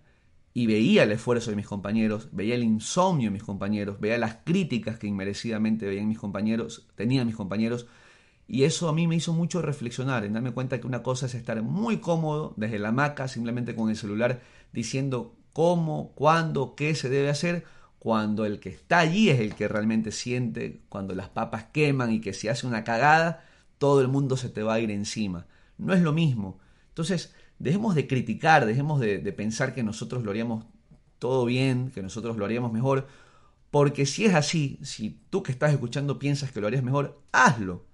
y 0.53 0.67
veía 0.67 1.03
el 1.03 1.11
esfuerzo 1.11 1.49
de 1.49 1.55
mis 1.55 1.67
compañeros, 1.67 2.29
veía 2.31 2.55
el 2.55 2.63
insomnio 2.63 3.29
de 3.29 3.33
mis 3.33 3.43
compañeros, 3.43 3.99
veía 3.99 4.17
las 4.17 4.39
críticas 4.43 4.97
que 4.97 5.07
inmerecidamente 5.07 5.85
veían 5.85 6.07
mis 6.07 6.19
compañeros, 6.19 6.87
tenían 6.95 7.27
mis 7.27 7.35
compañeros, 7.35 7.87
y 8.47 8.63
eso 8.63 8.89
a 8.89 8.93
mí 8.93 9.07
me 9.07 9.15
hizo 9.15 9.31
mucho 9.33 9.61
reflexionar, 9.61 10.25
en 10.25 10.33
darme 10.33 10.51
cuenta 10.51 10.81
que 10.81 10.87
una 10.87 11.03
cosa 11.03 11.25
es 11.25 11.35
estar 11.35 11.61
muy 11.61 11.97
cómodo 11.99 12.53
desde 12.57 12.79
la 12.79 12.89
hamaca, 12.89 13.29
simplemente 13.29 13.75
con 13.75 13.89
el 13.89 13.95
celular, 13.95 14.41
diciendo 14.73 15.35
cómo, 15.53 16.11
cuándo, 16.15 16.75
qué 16.75 16.95
se 16.95 17.09
debe 17.09 17.29
hacer, 17.29 17.63
cuando 17.97 18.45
el 18.45 18.59
que 18.59 18.69
está 18.69 18.99
allí 18.99 19.29
es 19.29 19.39
el 19.39 19.55
que 19.55 19.67
realmente 19.67 20.11
siente, 20.11 20.81
cuando 20.89 21.15
las 21.15 21.29
papas 21.29 21.65
queman 21.71 22.11
y 22.11 22.19
que 22.19 22.33
si 22.33 22.47
hace 22.47 22.67
una 22.67 22.83
cagada, 22.83 23.45
todo 23.77 24.01
el 24.01 24.07
mundo 24.07 24.37
se 24.37 24.49
te 24.49 24.63
va 24.63 24.73
a 24.73 24.79
ir 24.79 24.91
encima. 24.91 25.45
No 25.77 25.93
es 25.93 26.01
lo 26.01 26.11
mismo. 26.11 26.59
Entonces, 26.89 27.33
dejemos 27.61 27.93
de 27.93 28.07
criticar, 28.07 28.65
dejemos 28.65 28.99
de, 28.99 29.19
pensar 29.33 29.73
que 29.75 29.83
nosotros 29.83 30.23
lo 30.23 30.31
haríamos 30.31 30.65
todo 31.19 31.45
bien, 31.45 31.91
que 31.91 32.01
nosotros 32.01 32.35
lo 32.35 32.45
haríamos 32.45 32.73
mejor, 32.73 33.07
porque 33.69 34.05
si 34.05 34.25
es 34.25 34.33
así, 34.33 34.79
si 34.81 35.21
tú 35.29 35.43
que 35.43 35.51
estás 35.51 35.71
escuchando 35.71 36.17
piensas 36.17 36.51
que 36.51 36.59
lo 36.59 36.67
harías 36.67 36.83
mejor, 36.83 37.21
hazlo, 37.31 37.85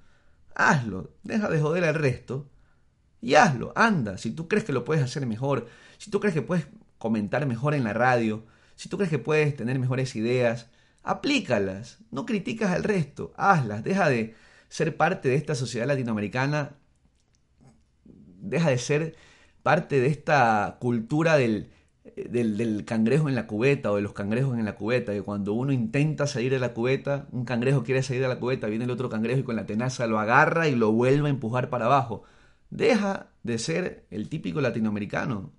hazlo, 0.55 1.11
deja 1.23 1.49
de 1.49 1.59
joder 1.59 1.83
al 1.83 1.95
resto 1.95 2.49
y 3.21 3.35
hazlo, 3.35 3.73
anda, 3.75 4.17
si 4.17 4.31
tú 4.31 4.47
crees 4.47 4.63
que 4.63 4.73
lo 4.73 4.85
puedes 4.85 5.03
hacer 5.03 5.25
mejor, 5.25 5.67
si 5.97 6.09
tú 6.09 6.21
crees 6.21 6.33
que 6.33 6.41
puedes 6.41 6.67
comentar 6.97 7.45
mejor 7.45 7.73
en 7.73 7.83
la 7.83 7.93
radio, 7.93 8.45
si 8.75 8.87
tú 8.87 8.95
crees 8.97 9.09
que 9.09 9.19
puedes 9.19 9.55
tener 9.55 9.77
mejores 9.79 10.15
ideas, 10.15 10.69
aplícalas, 11.03 11.99
no 12.09 12.25
criticas 12.25 12.71
al 12.71 12.83
resto, 12.85 13.33
hazlas, 13.35 13.83
deja 13.83 14.07
de 14.07 14.35
ser 14.69 14.95
parte 14.95 15.27
de 15.27 15.35
esta 15.35 15.55
sociedad 15.55 15.87
latinoamericana, 15.87 16.77
deja 18.05 18.69
de 18.69 18.77
ser 18.77 19.15
parte 19.67 19.99
de 19.99 20.07
esta 20.07 20.77
cultura 20.79 21.35
del, 21.35 21.67
del, 22.15 22.85
cangrejo 22.85 23.27
en 23.27 23.35
la 23.35 23.47
cubeta 23.47 23.91
o 23.91 23.97
de 23.97 24.01
los 24.01 24.13
cangrejos 24.13 24.57
en 24.57 24.63
la 24.63 24.75
cubeta, 24.75 25.11
que 25.11 25.21
cuando 25.21 25.51
uno 25.51 25.73
intenta 25.73 26.25
salir 26.25 26.53
de 26.53 26.59
la 26.59 26.73
cubeta, 26.73 27.27
un 27.33 27.43
cangrejo 27.43 27.83
quiere 27.83 28.01
salir 28.01 28.21
de 28.21 28.29
la 28.29 28.39
cubeta, 28.39 28.67
viene 28.67 28.85
el 28.85 28.91
otro 28.91 29.09
cangrejo 29.09 29.41
y 29.41 29.43
con 29.43 29.57
la 29.57 29.65
tenaza 29.65 30.07
lo 30.07 30.19
agarra 30.19 30.69
y 30.69 30.75
lo 30.75 30.93
vuelve 30.93 31.27
a 31.27 31.31
empujar 31.31 31.69
para 31.69 31.87
abajo. 31.87 32.23
Deja 32.69 33.27
de 33.43 33.59
ser 33.59 34.05
el 34.09 34.29
típico 34.29 34.61
latinoamericano. 34.61 35.51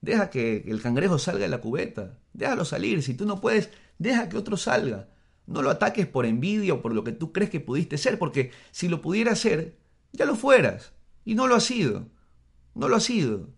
Deja 0.00 0.30
que 0.30 0.62
el 0.68 0.80
cangrejo 0.80 1.18
salga 1.18 1.40
de 1.40 1.48
la 1.48 1.60
cubeta. 1.60 2.20
Déjalo 2.32 2.64
salir. 2.64 3.02
Si 3.02 3.14
tú 3.14 3.26
no 3.26 3.40
puedes, 3.40 3.70
deja 3.98 4.28
que 4.28 4.36
otro 4.36 4.56
salga. 4.56 5.08
No 5.48 5.60
lo 5.62 5.70
ataques 5.70 6.06
por 6.06 6.24
envidia 6.24 6.74
o 6.74 6.82
por 6.82 6.94
lo 6.94 7.02
que 7.02 7.10
tú 7.10 7.32
crees 7.32 7.50
que 7.50 7.58
pudiste 7.58 7.98
ser, 7.98 8.16
porque 8.16 8.52
si 8.70 8.88
lo 8.88 9.02
pudiera 9.02 9.34
ser, 9.34 9.76
ya 10.12 10.24
lo 10.24 10.36
fueras. 10.36 10.92
Y 11.24 11.34
no 11.34 11.48
lo 11.48 11.56
has 11.56 11.64
sido. 11.64 12.06
No 12.74 12.88
lo 12.88 12.96
has 12.96 13.04
sido. 13.04 13.48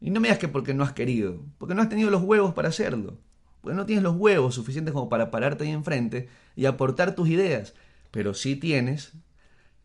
Y 0.00 0.10
no 0.10 0.20
me 0.20 0.28
digas 0.28 0.38
que 0.38 0.48
porque 0.48 0.74
no 0.74 0.82
has 0.82 0.92
querido, 0.92 1.44
porque 1.58 1.74
no 1.74 1.82
has 1.82 1.88
tenido 1.88 2.10
los 2.10 2.22
huevos 2.22 2.54
para 2.54 2.68
hacerlo. 2.68 3.18
Porque 3.60 3.76
no 3.76 3.86
tienes 3.86 4.02
los 4.02 4.16
huevos 4.16 4.54
suficientes 4.54 4.94
como 4.94 5.08
para 5.08 5.30
pararte 5.30 5.64
ahí 5.64 5.70
enfrente 5.70 6.28
y 6.56 6.64
aportar 6.64 7.14
tus 7.14 7.28
ideas. 7.28 7.74
Pero 8.10 8.32
sí 8.32 8.56
tienes, 8.56 9.12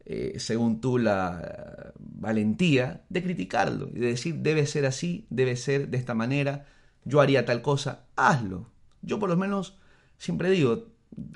eh, 0.06 0.36
según 0.40 0.80
tú, 0.80 0.98
la 0.98 1.94
valentía 2.00 3.04
de 3.10 3.24
criticarlo 3.24 3.90
y 3.94 4.00
de 4.00 4.08
decir, 4.08 4.36
debe 4.36 4.66
ser 4.66 4.86
así, 4.86 5.28
debe 5.30 5.58
ser 5.58 5.90
de 5.90 5.98
esta 5.98 6.14
manera, 6.14 6.66
yo 7.04 7.22
haría 7.22 7.46
tal 7.46 7.62
cosa, 7.62 8.06
hazlo. 8.16 8.70
Yo 9.02 9.20
por 9.20 9.30
lo 9.30 9.38
menos 9.38 9.78
siempre 10.18 10.50
digo, 10.50 10.88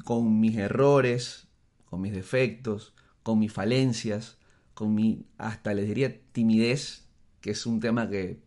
con 0.03 0.39
mis 0.39 0.57
errores, 0.57 1.47
con 1.85 2.01
mis 2.01 2.13
defectos, 2.13 2.93
con 3.23 3.39
mis 3.39 3.51
falencias, 3.51 4.38
con 4.79 4.95
mi, 4.95 5.25
hasta 5.37 5.73
les 5.73 5.89
diría, 5.89 6.21
timidez, 6.31 7.05
que 7.41 7.51
es 7.51 7.65
un 7.65 7.81
tema 7.81 8.09
que 8.09 8.39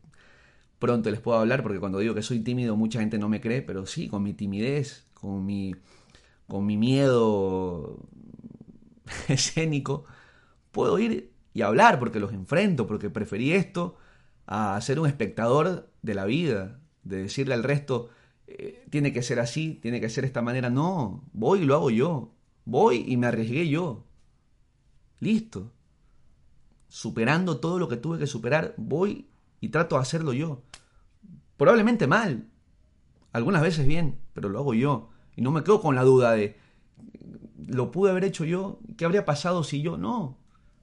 pronto 0.79 1.11
les 1.11 1.21
puedo 1.21 1.39
hablar, 1.39 1.63
porque 1.63 1.79
cuando 1.79 1.99
digo 1.99 2.15
que 2.15 2.23
soy 2.23 2.41
tímido 2.41 2.75
mucha 2.75 3.01
gente 3.01 3.19
no 3.19 3.29
me 3.29 3.43
cree, 3.43 3.61
pero 3.61 3.85
sí, 3.85 4.09
con 4.09 4.23
mi 4.23 4.33
timidez, 4.33 5.05
con 5.13 5.45
mi, 5.45 5.77
con 6.49 6.65
mi 6.65 6.79
miedo 6.79 7.99
escénico, 9.29 10.07
puedo 10.71 10.99
ir 10.99 11.33
y 11.53 11.61
hablar 11.61 11.99
porque 11.99 12.19
los 12.19 12.33
enfrento, 12.33 12.87
porque 12.87 13.11
preferí 13.11 13.53
esto 13.53 13.99
a 14.47 14.81
ser 14.81 15.01
un 15.01 15.09
espectador 15.09 15.91
de 16.01 16.15
la 16.15 16.25
vida, 16.25 16.81
de 17.05 17.25
decirle 17.25 17.53
al 17.53 17.63
resto, 17.63 18.09
eh, 18.47 18.87
tiene 18.89 19.13
que 19.13 19.21
ser 19.21 19.39
así, 19.39 19.75
tiene 19.83 20.01
que 20.01 20.09
ser 20.09 20.23
de 20.23 20.29
esta 20.29 20.41
manera. 20.41 20.71
No, 20.71 21.25
voy 21.35 21.61
y 21.61 21.65
lo 21.67 21.75
hago 21.75 21.91
yo. 21.91 22.33
Voy 22.65 23.05
y 23.07 23.19
me 23.19 23.27
arriesgué 23.27 23.69
yo. 23.69 24.07
Listo 25.21 25.73
superando 26.93 27.57
todo 27.57 27.79
lo 27.79 27.89
que 27.89 27.97
tuve 27.97 28.19
que 28.19 28.27
superar, 28.27 28.75
voy 28.77 29.27
y 29.63 29.71
trato 29.71 29.97
de 29.97 30.03
hacerlo 30.03 30.35
yo. 30.35 30.63
Probablemente 31.57 32.07
mal, 32.07 32.51
algunas 33.33 33.63
veces 33.63 33.87
bien, 33.87 34.19
pero 34.35 34.51
lo 34.51 34.59
hago 34.59 34.75
yo. 34.75 35.09
Y 35.35 35.41
no 35.41 35.53
me 35.53 35.65
quedo 35.65 35.81
con 35.81 35.95
la 35.95 36.03
duda 36.03 36.33
de, 36.33 36.59
¿lo 37.67 37.91
pude 37.91 38.11
haber 38.11 38.25
hecho 38.25 38.45
yo? 38.45 38.79
¿Qué 38.99 39.07
habría 39.07 39.25
pasado 39.25 39.65
si 39.65 39.81
yo? 39.81 39.97
No. 39.97 40.37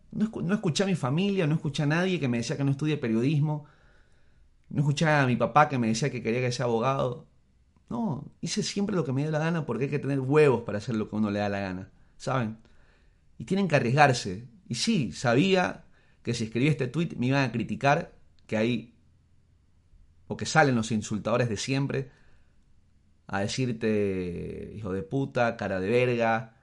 No, 0.10 0.56
escuché 0.56 0.82
a 0.82 0.88
mi 0.88 0.96
familia, 0.96 1.46
no 1.46 1.54
escuché 1.54 1.84
a 1.84 1.86
nadie 1.86 2.20
que 2.20 2.28
me 2.28 2.38
decía 2.38 2.58
que 2.58 2.64
no 2.64 2.72
estudie 2.72 2.98
periodismo. 2.98 3.66
No 4.70 4.80
escuché 4.80 5.08
a 5.08 5.28
mi 5.28 5.36
papá 5.36 5.70
que 5.70 5.78
me 5.78 5.90
decía 5.90 6.10
que 6.10 6.24
quería 6.24 6.42
que 6.42 6.52
sea 6.52 6.66
abogado. 6.66 7.28
No, 7.88 8.26
hice 8.42 8.64
siempre 8.64 8.96
lo 8.96 9.06
que 9.06 9.14
me 9.14 9.22
dio 9.22 9.30
la 9.30 9.38
gana 9.38 9.68
porque 9.68 9.84
hay 9.84 9.92
que 9.92 10.00
tener 10.00 10.22
huevos 10.22 10.64
para 10.64 10.80
hacer 10.80 10.96
lo 10.96 11.08
que 11.08 11.18
uno 11.18 11.30
le 11.30 11.38
da 11.38 11.50
la 11.50 11.60
gana, 11.60 11.92
¿saben? 12.18 12.58
Y 13.38 13.46
tienen 13.46 13.68
que 13.68 13.76
arriesgarse. 13.76 14.48
Y 14.68 14.74
sí, 14.74 15.12
sabía 15.12 15.86
que 16.30 16.36
si 16.36 16.44
escribí 16.44 16.68
este 16.68 16.86
tweet 16.86 17.16
me 17.18 17.26
iban 17.26 17.44
a 17.44 17.52
criticar, 17.52 18.14
que 18.46 18.56
hay, 18.56 18.94
o 20.28 20.38
que 20.38 20.46
salen 20.46 20.76
los 20.76 20.92
insultadores 20.92 21.50
de 21.50 21.58
siempre, 21.58 22.12
a 23.26 23.40
decirte 23.40 24.72
hijo 24.76 24.94
de 24.94 25.02
puta, 25.02 25.58
cara 25.58 25.80
de 25.80 25.90
verga, 25.90 26.56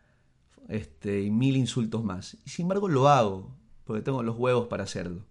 este, 0.68 1.22
y 1.22 1.32
mil 1.32 1.56
insultos 1.56 2.04
más. 2.04 2.36
Y 2.44 2.50
sin 2.50 2.66
embargo 2.66 2.88
lo 2.88 3.08
hago, 3.08 3.56
porque 3.82 4.02
tengo 4.02 4.22
los 4.22 4.36
huevos 4.36 4.68
para 4.68 4.84
hacerlo. 4.84 5.26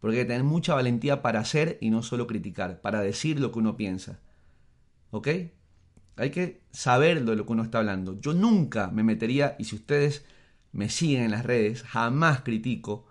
Porque 0.00 0.18
hay 0.18 0.24
que 0.24 0.28
tener 0.28 0.44
mucha 0.44 0.74
valentía 0.74 1.22
para 1.22 1.40
hacer 1.40 1.78
y 1.80 1.88
no 1.88 2.02
solo 2.02 2.26
criticar, 2.26 2.82
para 2.82 3.00
decir 3.00 3.40
lo 3.40 3.52
que 3.52 3.60
uno 3.60 3.78
piensa. 3.78 4.20
¿Ok? 5.12 5.28
Hay 6.16 6.30
que 6.30 6.60
saber 6.72 7.24
de 7.24 7.36
lo 7.36 7.46
que 7.46 7.52
uno 7.52 7.62
está 7.62 7.78
hablando. 7.78 8.20
Yo 8.20 8.34
nunca 8.34 8.88
me 8.88 9.02
metería, 9.02 9.56
y 9.58 9.64
si 9.64 9.76
ustedes 9.76 10.26
me 10.72 10.90
siguen 10.90 11.22
en 11.22 11.30
las 11.30 11.46
redes, 11.46 11.84
jamás 11.84 12.42
critico 12.42 13.06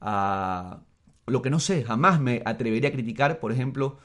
a 0.00 0.82
lo 1.26 1.42
que 1.42 1.50
no 1.50 1.60
sé, 1.60 1.84
jamás 1.84 2.20
me 2.20 2.42
atrevería 2.44 2.90
a 2.90 2.92
criticar, 2.92 3.40
por 3.40 3.52
ejemplo, 3.52 3.98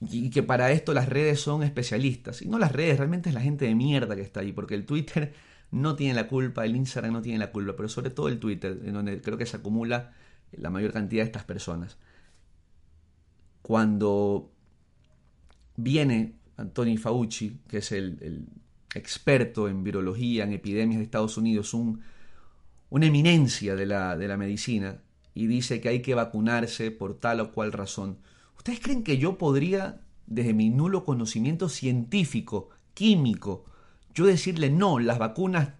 y 0.00 0.30
que 0.30 0.42
para 0.42 0.72
esto 0.72 0.92
las 0.92 1.08
redes 1.08 1.40
son 1.40 1.62
especialistas. 1.62 2.42
Y 2.42 2.48
no 2.48 2.58
las 2.58 2.72
redes, 2.72 2.98
realmente 2.98 3.28
es 3.28 3.34
la 3.34 3.40
gente 3.40 3.64
de 3.66 3.74
mierda 3.74 4.16
que 4.16 4.22
está 4.22 4.40
ahí, 4.40 4.52
porque 4.52 4.74
el 4.74 4.84
Twitter 4.86 5.32
no 5.70 5.96
tiene 5.96 6.14
la 6.14 6.28
culpa, 6.28 6.64
el 6.64 6.76
Instagram 6.76 7.14
no 7.14 7.22
tiene 7.22 7.38
la 7.38 7.50
culpa, 7.50 7.74
pero 7.76 7.88
sobre 7.88 8.10
todo 8.10 8.28
el 8.28 8.38
Twitter, 8.38 8.80
en 8.84 8.94
donde 8.94 9.20
creo 9.20 9.38
que 9.38 9.46
se 9.46 9.56
acumula 9.56 10.12
la 10.52 10.70
mayor 10.70 10.92
cantidad 10.92 11.22
de 11.22 11.26
estas 11.26 11.44
personas. 11.44 11.98
Cuando 13.62 14.52
viene 15.76 16.34
Anthony 16.56 16.96
Fauci, 16.98 17.60
que 17.66 17.78
es 17.78 17.92
el, 17.92 18.46
experto 18.94 19.68
en 19.68 19.82
virología, 19.82 20.44
en 20.44 20.52
epidemias 20.52 20.98
de 20.98 21.04
Estados 21.04 21.36
Unidos, 21.36 21.74
un, 21.74 22.00
una 22.94 23.06
eminencia 23.06 23.74
de 23.74 23.86
la, 23.86 24.16
de 24.16 24.28
la 24.28 24.36
medicina 24.36 25.02
y 25.34 25.48
dice 25.48 25.80
que 25.80 25.88
hay 25.88 26.00
que 26.00 26.14
vacunarse 26.14 26.92
por 26.92 27.14
tal 27.14 27.40
o 27.40 27.50
cual 27.50 27.72
razón. 27.72 28.18
¿Ustedes 28.56 28.78
creen 28.78 29.02
que 29.02 29.18
yo 29.18 29.36
podría 29.36 30.00
desde 30.26 30.54
mi 30.54 30.70
nulo 30.70 31.04
conocimiento 31.04 31.68
científico, 31.68 32.68
químico, 32.94 33.64
yo 34.14 34.26
decirle 34.26 34.70
no, 34.70 35.00
las 35.00 35.18
vacunas 35.18 35.70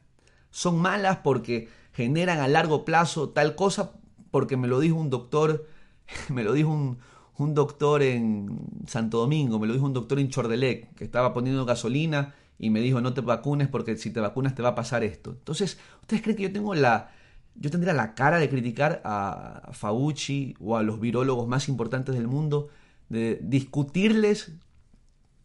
son 0.51 0.81
malas 0.81 1.19
porque 1.19 1.69
generan 1.93 2.41
a 2.41 2.49
largo 2.49 2.85
plazo 2.85 3.29
tal 3.29 3.55
cosa, 3.55 3.93
porque 4.33 4.57
me 4.57 4.67
lo 4.67 4.81
dijo 4.81 4.97
un 4.97 5.09
doctor, 5.09 5.69
me 6.31 6.43
lo 6.43 6.53
dijo 6.53 6.71
un, 6.71 6.99
un 7.39 7.55
doctor 7.55 8.03
en 8.03 8.59
Santo 8.89 9.19
Domingo, 9.19 9.61
me 9.61 9.69
lo 9.69 9.75
dijo 9.75 9.87
un 9.87 9.93
doctor 9.93 10.19
en 10.19 10.31
Chordelec, 10.31 10.97
que 10.97 11.05
estaba 11.05 11.33
poniendo 11.33 11.65
gasolina 11.65 12.35
y 12.59 12.71
me 12.71 12.81
dijo 12.81 13.01
no 13.01 13.15
te 13.15 13.21
vacunes 13.21 13.69
porque 13.69 13.97
si 13.97 14.11
te 14.11 14.21
vacunas 14.21 14.55
te 14.55 14.63
va 14.63 14.71
a 14.71 14.75
pasar 14.75 15.05
esto. 15.05 15.31
Entonces, 15.31 15.79
¿ustedes 16.01 16.23
creen 16.23 16.37
que 16.37 16.43
yo 16.45 16.53
tengo 16.53 16.75
la... 16.75 17.11
Yo 17.57 17.71
tendría 17.71 17.93
la 17.93 18.15
cara 18.15 18.39
de 18.39 18.49
criticar 18.49 19.01
a 19.05 19.71
Fauci 19.73 20.57
o 20.59 20.77
a 20.77 20.83
los 20.83 20.99
virólogos 20.99 21.47
más 21.47 21.69
importantes 21.69 22.17
del 22.17 22.27
mundo, 22.27 22.69
de 23.09 23.39
discutirles 23.43 24.53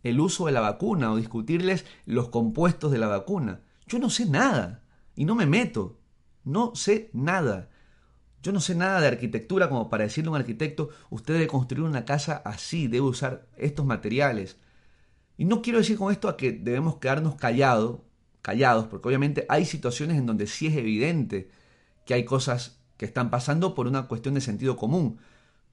el 0.03 0.19
uso 0.19 0.47
de 0.47 0.51
la 0.51 0.61
vacuna 0.61 1.11
o 1.11 1.17
discutirles 1.17 1.85
los 2.05 2.29
compuestos 2.29 2.91
de 2.91 2.97
la 2.97 3.07
vacuna. 3.07 3.61
Yo 3.85 3.99
no 3.99 4.09
sé 4.09 4.25
nada 4.25 4.81
y 5.15 5.25
no 5.25 5.35
me 5.35 5.45
meto. 5.45 5.99
No 6.43 6.73
sé 6.75 7.09
nada. 7.13 7.69
Yo 8.41 8.51
no 8.53 8.61
sé 8.61 8.73
nada 8.73 9.01
de 9.01 9.07
arquitectura 9.07 9.69
como 9.69 9.89
para 9.89 10.05
decirle 10.05 10.29
a 10.29 10.31
un 10.31 10.37
arquitecto, 10.37 10.89
usted 11.09 11.33
debe 11.33 11.47
construir 11.47 11.87
una 11.87 12.05
casa 12.05 12.41
así, 12.45 12.87
debe 12.87 13.01
usar 13.01 13.47
estos 13.57 13.85
materiales. 13.85 14.57
Y 15.39 15.45
no 15.45 15.61
quiero 15.61 15.79
decir 15.79 15.97
con 15.97 16.11
esto 16.11 16.27
a 16.27 16.35
que 16.35 16.51
debemos 16.51 16.97
quedarnos 16.97 17.35
callados, 17.35 18.01
callados, 18.41 18.87
porque 18.87 19.07
obviamente 19.07 19.45
hay 19.47 19.63
situaciones 19.63 20.17
en 20.17 20.25
donde 20.25 20.47
sí 20.47 20.67
es 20.67 20.75
evidente 20.75 21.49
que 22.05 22.13
hay 22.13 22.25
cosas 22.25 22.81
que 22.97 23.05
están 23.05 23.29
pasando 23.29 23.73
por 23.73 23.87
una 23.87 24.07
cuestión 24.09 24.33
de 24.33 24.41
sentido 24.41 24.75
común. 24.75 25.17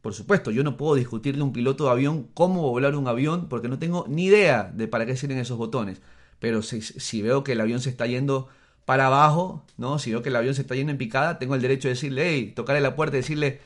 Por 0.02 0.14
supuesto, 0.14 0.52
yo 0.52 0.62
no 0.62 0.76
puedo 0.76 0.94
discutirle 0.94 1.40
a 1.40 1.44
un 1.44 1.52
piloto 1.52 1.86
de 1.86 1.90
avión 1.90 2.28
cómo 2.32 2.62
volar 2.62 2.94
un 2.94 3.08
avión 3.08 3.48
porque 3.48 3.66
no 3.66 3.80
tengo 3.80 4.04
ni 4.08 4.26
idea 4.26 4.70
de 4.72 4.86
para 4.86 5.04
qué 5.04 5.16
sirven 5.16 5.38
esos 5.38 5.58
botones. 5.58 6.00
Pero 6.38 6.62
si, 6.62 6.80
si, 6.80 7.20
veo 7.20 7.42
que 7.42 7.52
el 7.52 7.60
avión 7.60 7.80
se 7.80 7.90
está 7.90 8.06
yendo 8.06 8.46
para 8.84 9.08
abajo, 9.08 9.64
¿no? 9.78 9.98
Si 9.98 10.12
veo 10.12 10.22
que 10.22 10.28
el 10.28 10.36
avión 10.36 10.54
se 10.54 10.60
está 10.62 10.76
yendo 10.76 10.92
en 10.92 10.98
picada, 10.98 11.40
tengo 11.40 11.56
el 11.56 11.60
derecho 11.60 11.88
de 11.88 11.94
decirle, 11.94 12.30
hey, 12.30 12.52
tocarle 12.54 12.80
la 12.80 12.94
puerta 12.94 13.16
y 13.16 13.20
decirle, 13.22 13.60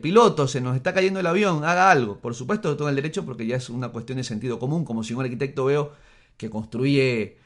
piloto, 0.00 0.48
se 0.48 0.60
nos 0.60 0.76
está 0.76 0.94
cayendo 0.94 1.20
el 1.20 1.26
avión, 1.26 1.64
haga 1.64 1.90
algo. 1.90 2.18
Por 2.18 2.34
supuesto 2.34 2.70
que 2.70 2.76
tengo 2.76 2.88
el 2.88 2.96
derecho 2.96 3.24
porque 3.24 3.46
ya 3.46 3.56
es 3.56 3.68
una 3.70 3.88
cuestión 3.88 4.18
de 4.18 4.24
sentido 4.24 4.58
común, 4.58 4.84
como 4.84 5.02
si 5.02 5.14
un 5.14 5.22
arquitecto 5.22 5.64
veo 5.64 5.92
que 6.36 6.50
construye 6.50 7.38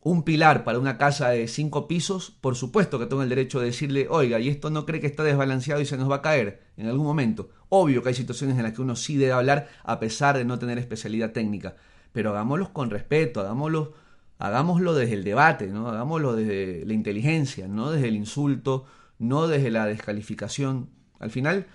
un 0.00 0.22
pilar 0.22 0.64
para 0.64 0.78
una 0.78 0.96
casa 0.96 1.30
de 1.30 1.48
cinco 1.48 1.88
pisos, 1.88 2.30
por 2.40 2.56
supuesto 2.56 2.98
que 2.98 3.06
tengo 3.06 3.22
el 3.22 3.28
derecho 3.28 3.60
de 3.60 3.66
decirle, 3.66 4.06
oiga, 4.08 4.38
y 4.38 4.48
esto 4.48 4.70
no 4.70 4.86
cree 4.86 5.00
que 5.00 5.06
está 5.06 5.22
desbalanceado 5.24 5.80
y 5.80 5.86
se 5.86 5.96
nos 5.96 6.10
va 6.10 6.16
a 6.16 6.22
caer 6.22 6.62
en 6.76 6.86
algún 6.86 7.06
momento. 7.06 7.50
Obvio 7.68 8.02
que 8.02 8.10
hay 8.10 8.14
situaciones 8.14 8.56
en 8.56 8.62
las 8.62 8.72
que 8.72 8.82
uno 8.82 8.96
sí 8.96 9.16
debe 9.16 9.32
hablar 9.32 9.68
a 9.84 9.98
pesar 10.00 10.38
de 10.38 10.44
no 10.44 10.58
tener 10.58 10.78
especialidad 10.78 11.32
técnica, 11.32 11.76
pero 12.12 12.30
hagámoslo 12.30 12.72
con 12.72 12.90
respeto, 12.90 13.40
hagámoslo, 13.40 13.94
hagámoslo 14.38 14.94
desde 14.94 15.14
el 15.14 15.24
debate, 15.24 15.66
¿no? 15.66 15.88
hagámoslo 15.88 16.34
desde 16.34 16.86
la 16.86 16.94
inteligencia, 16.94 17.68
no 17.68 17.90
desde 17.90 18.08
el 18.08 18.16
insulto, 18.16 18.86
no 19.18 19.48
desde 19.48 19.70
la 19.70 19.86
descalificación. 19.86 20.90
Al 21.18 21.30
final, 21.30 21.66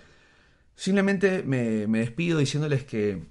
simplemente 0.76 1.44
me, 1.44 1.88
me 1.88 2.00
despido 2.00 2.40
diciéndoles 2.40 2.84
que 2.84 3.22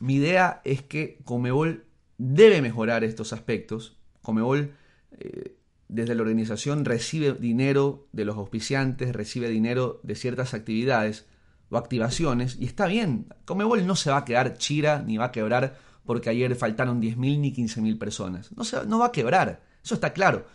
mi 0.00 0.16
idea 0.16 0.60
es 0.64 0.82
que 0.82 1.18
Comebol 1.24 1.84
debe 2.18 2.62
mejorar 2.62 3.04
estos 3.04 3.32
aspectos. 3.32 3.96
Comebol, 4.22 4.74
eh, 5.18 5.56
desde 5.88 6.14
la 6.14 6.22
organización, 6.22 6.84
recibe 6.84 7.32
dinero 7.34 8.06
de 8.12 8.24
los 8.24 8.36
auspiciantes, 8.36 9.12
recibe 9.14 9.48
dinero 9.48 10.00
de 10.02 10.14
ciertas 10.14 10.54
actividades 10.54 11.26
o 11.70 11.76
activaciones, 11.76 12.56
y 12.58 12.66
está 12.66 12.86
bien. 12.86 13.26
Comebol 13.44 13.86
no 13.86 13.96
se 13.96 14.10
va 14.10 14.18
a 14.18 14.24
quedar 14.24 14.56
chira 14.58 15.02
ni 15.06 15.16
va 15.16 15.26
a 15.26 15.32
quebrar 15.32 15.78
porque 16.04 16.30
ayer 16.30 16.54
faltaron 16.54 17.00
10.000 17.00 17.38
ni 17.38 17.52
15.000 17.52 17.98
personas. 17.98 18.52
No, 18.52 18.64
se, 18.64 18.84
no 18.86 18.98
va 18.98 19.06
a 19.06 19.12
quebrar, 19.12 19.62
eso 19.82 19.94
está 19.94 20.12
claro. 20.12 20.46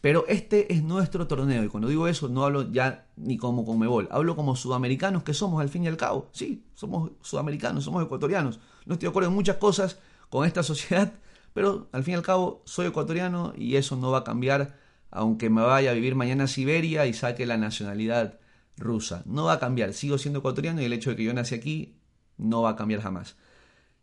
Pero 0.00 0.24
este 0.28 0.72
es 0.72 0.82
nuestro 0.82 1.26
torneo 1.26 1.64
y 1.64 1.68
cuando 1.68 1.88
digo 1.88 2.06
eso 2.06 2.28
no 2.28 2.44
hablo 2.44 2.70
ya 2.70 3.08
ni 3.16 3.36
como 3.36 3.64
Comebol, 3.64 4.08
hablo 4.10 4.36
como 4.36 4.54
sudamericanos 4.54 5.22
que 5.22 5.34
somos 5.34 5.60
al 5.60 5.68
fin 5.68 5.84
y 5.84 5.88
al 5.88 5.96
cabo. 5.96 6.28
Sí, 6.32 6.64
somos 6.74 7.12
sudamericanos, 7.22 7.84
somos 7.84 8.04
ecuatorianos. 8.04 8.60
No 8.84 8.94
estoy 8.94 9.06
de 9.06 9.10
acuerdo 9.10 9.30
en 9.30 9.34
muchas 9.34 9.56
cosas, 9.56 9.98
con 10.28 10.46
esta 10.46 10.62
sociedad, 10.64 11.12
pero 11.54 11.88
al 11.92 12.04
fin 12.04 12.12
y 12.12 12.16
al 12.16 12.22
cabo 12.22 12.62
soy 12.66 12.86
ecuatoriano 12.86 13.52
y 13.56 13.76
eso 13.76 13.96
no 13.96 14.10
va 14.10 14.18
a 14.18 14.24
cambiar 14.24 14.76
aunque 15.10 15.50
me 15.50 15.62
vaya 15.62 15.92
a 15.92 15.94
vivir 15.94 16.14
mañana 16.14 16.44
a 16.44 16.48
Siberia 16.48 17.06
y 17.06 17.14
saque 17.14 17.46
la 17.46 17.56
nacionalidad 17.56 18.38
rusa. 18.76 19.22
No 19.26 19.44
va 19.44 19.54
a 19.54 19.58
cambiar, 19.58 19.94
sigo 19.94 20.18
siendo 20.18 20.40
ecuatoriano 20.40 20.82
y 20.82 20.84
el 20.84 20.92
hecho 20.92 21.10
de 21.10 21.16
que 21.16 21.24
yo 21.24 21.32
nací 21.32 21.54
aquí 21.54 21.96
no 22.36 22.62
va 22.62 22.70
a 22.70 22.76
cambiar 22.76 23.00
jamás. 23.00 23.36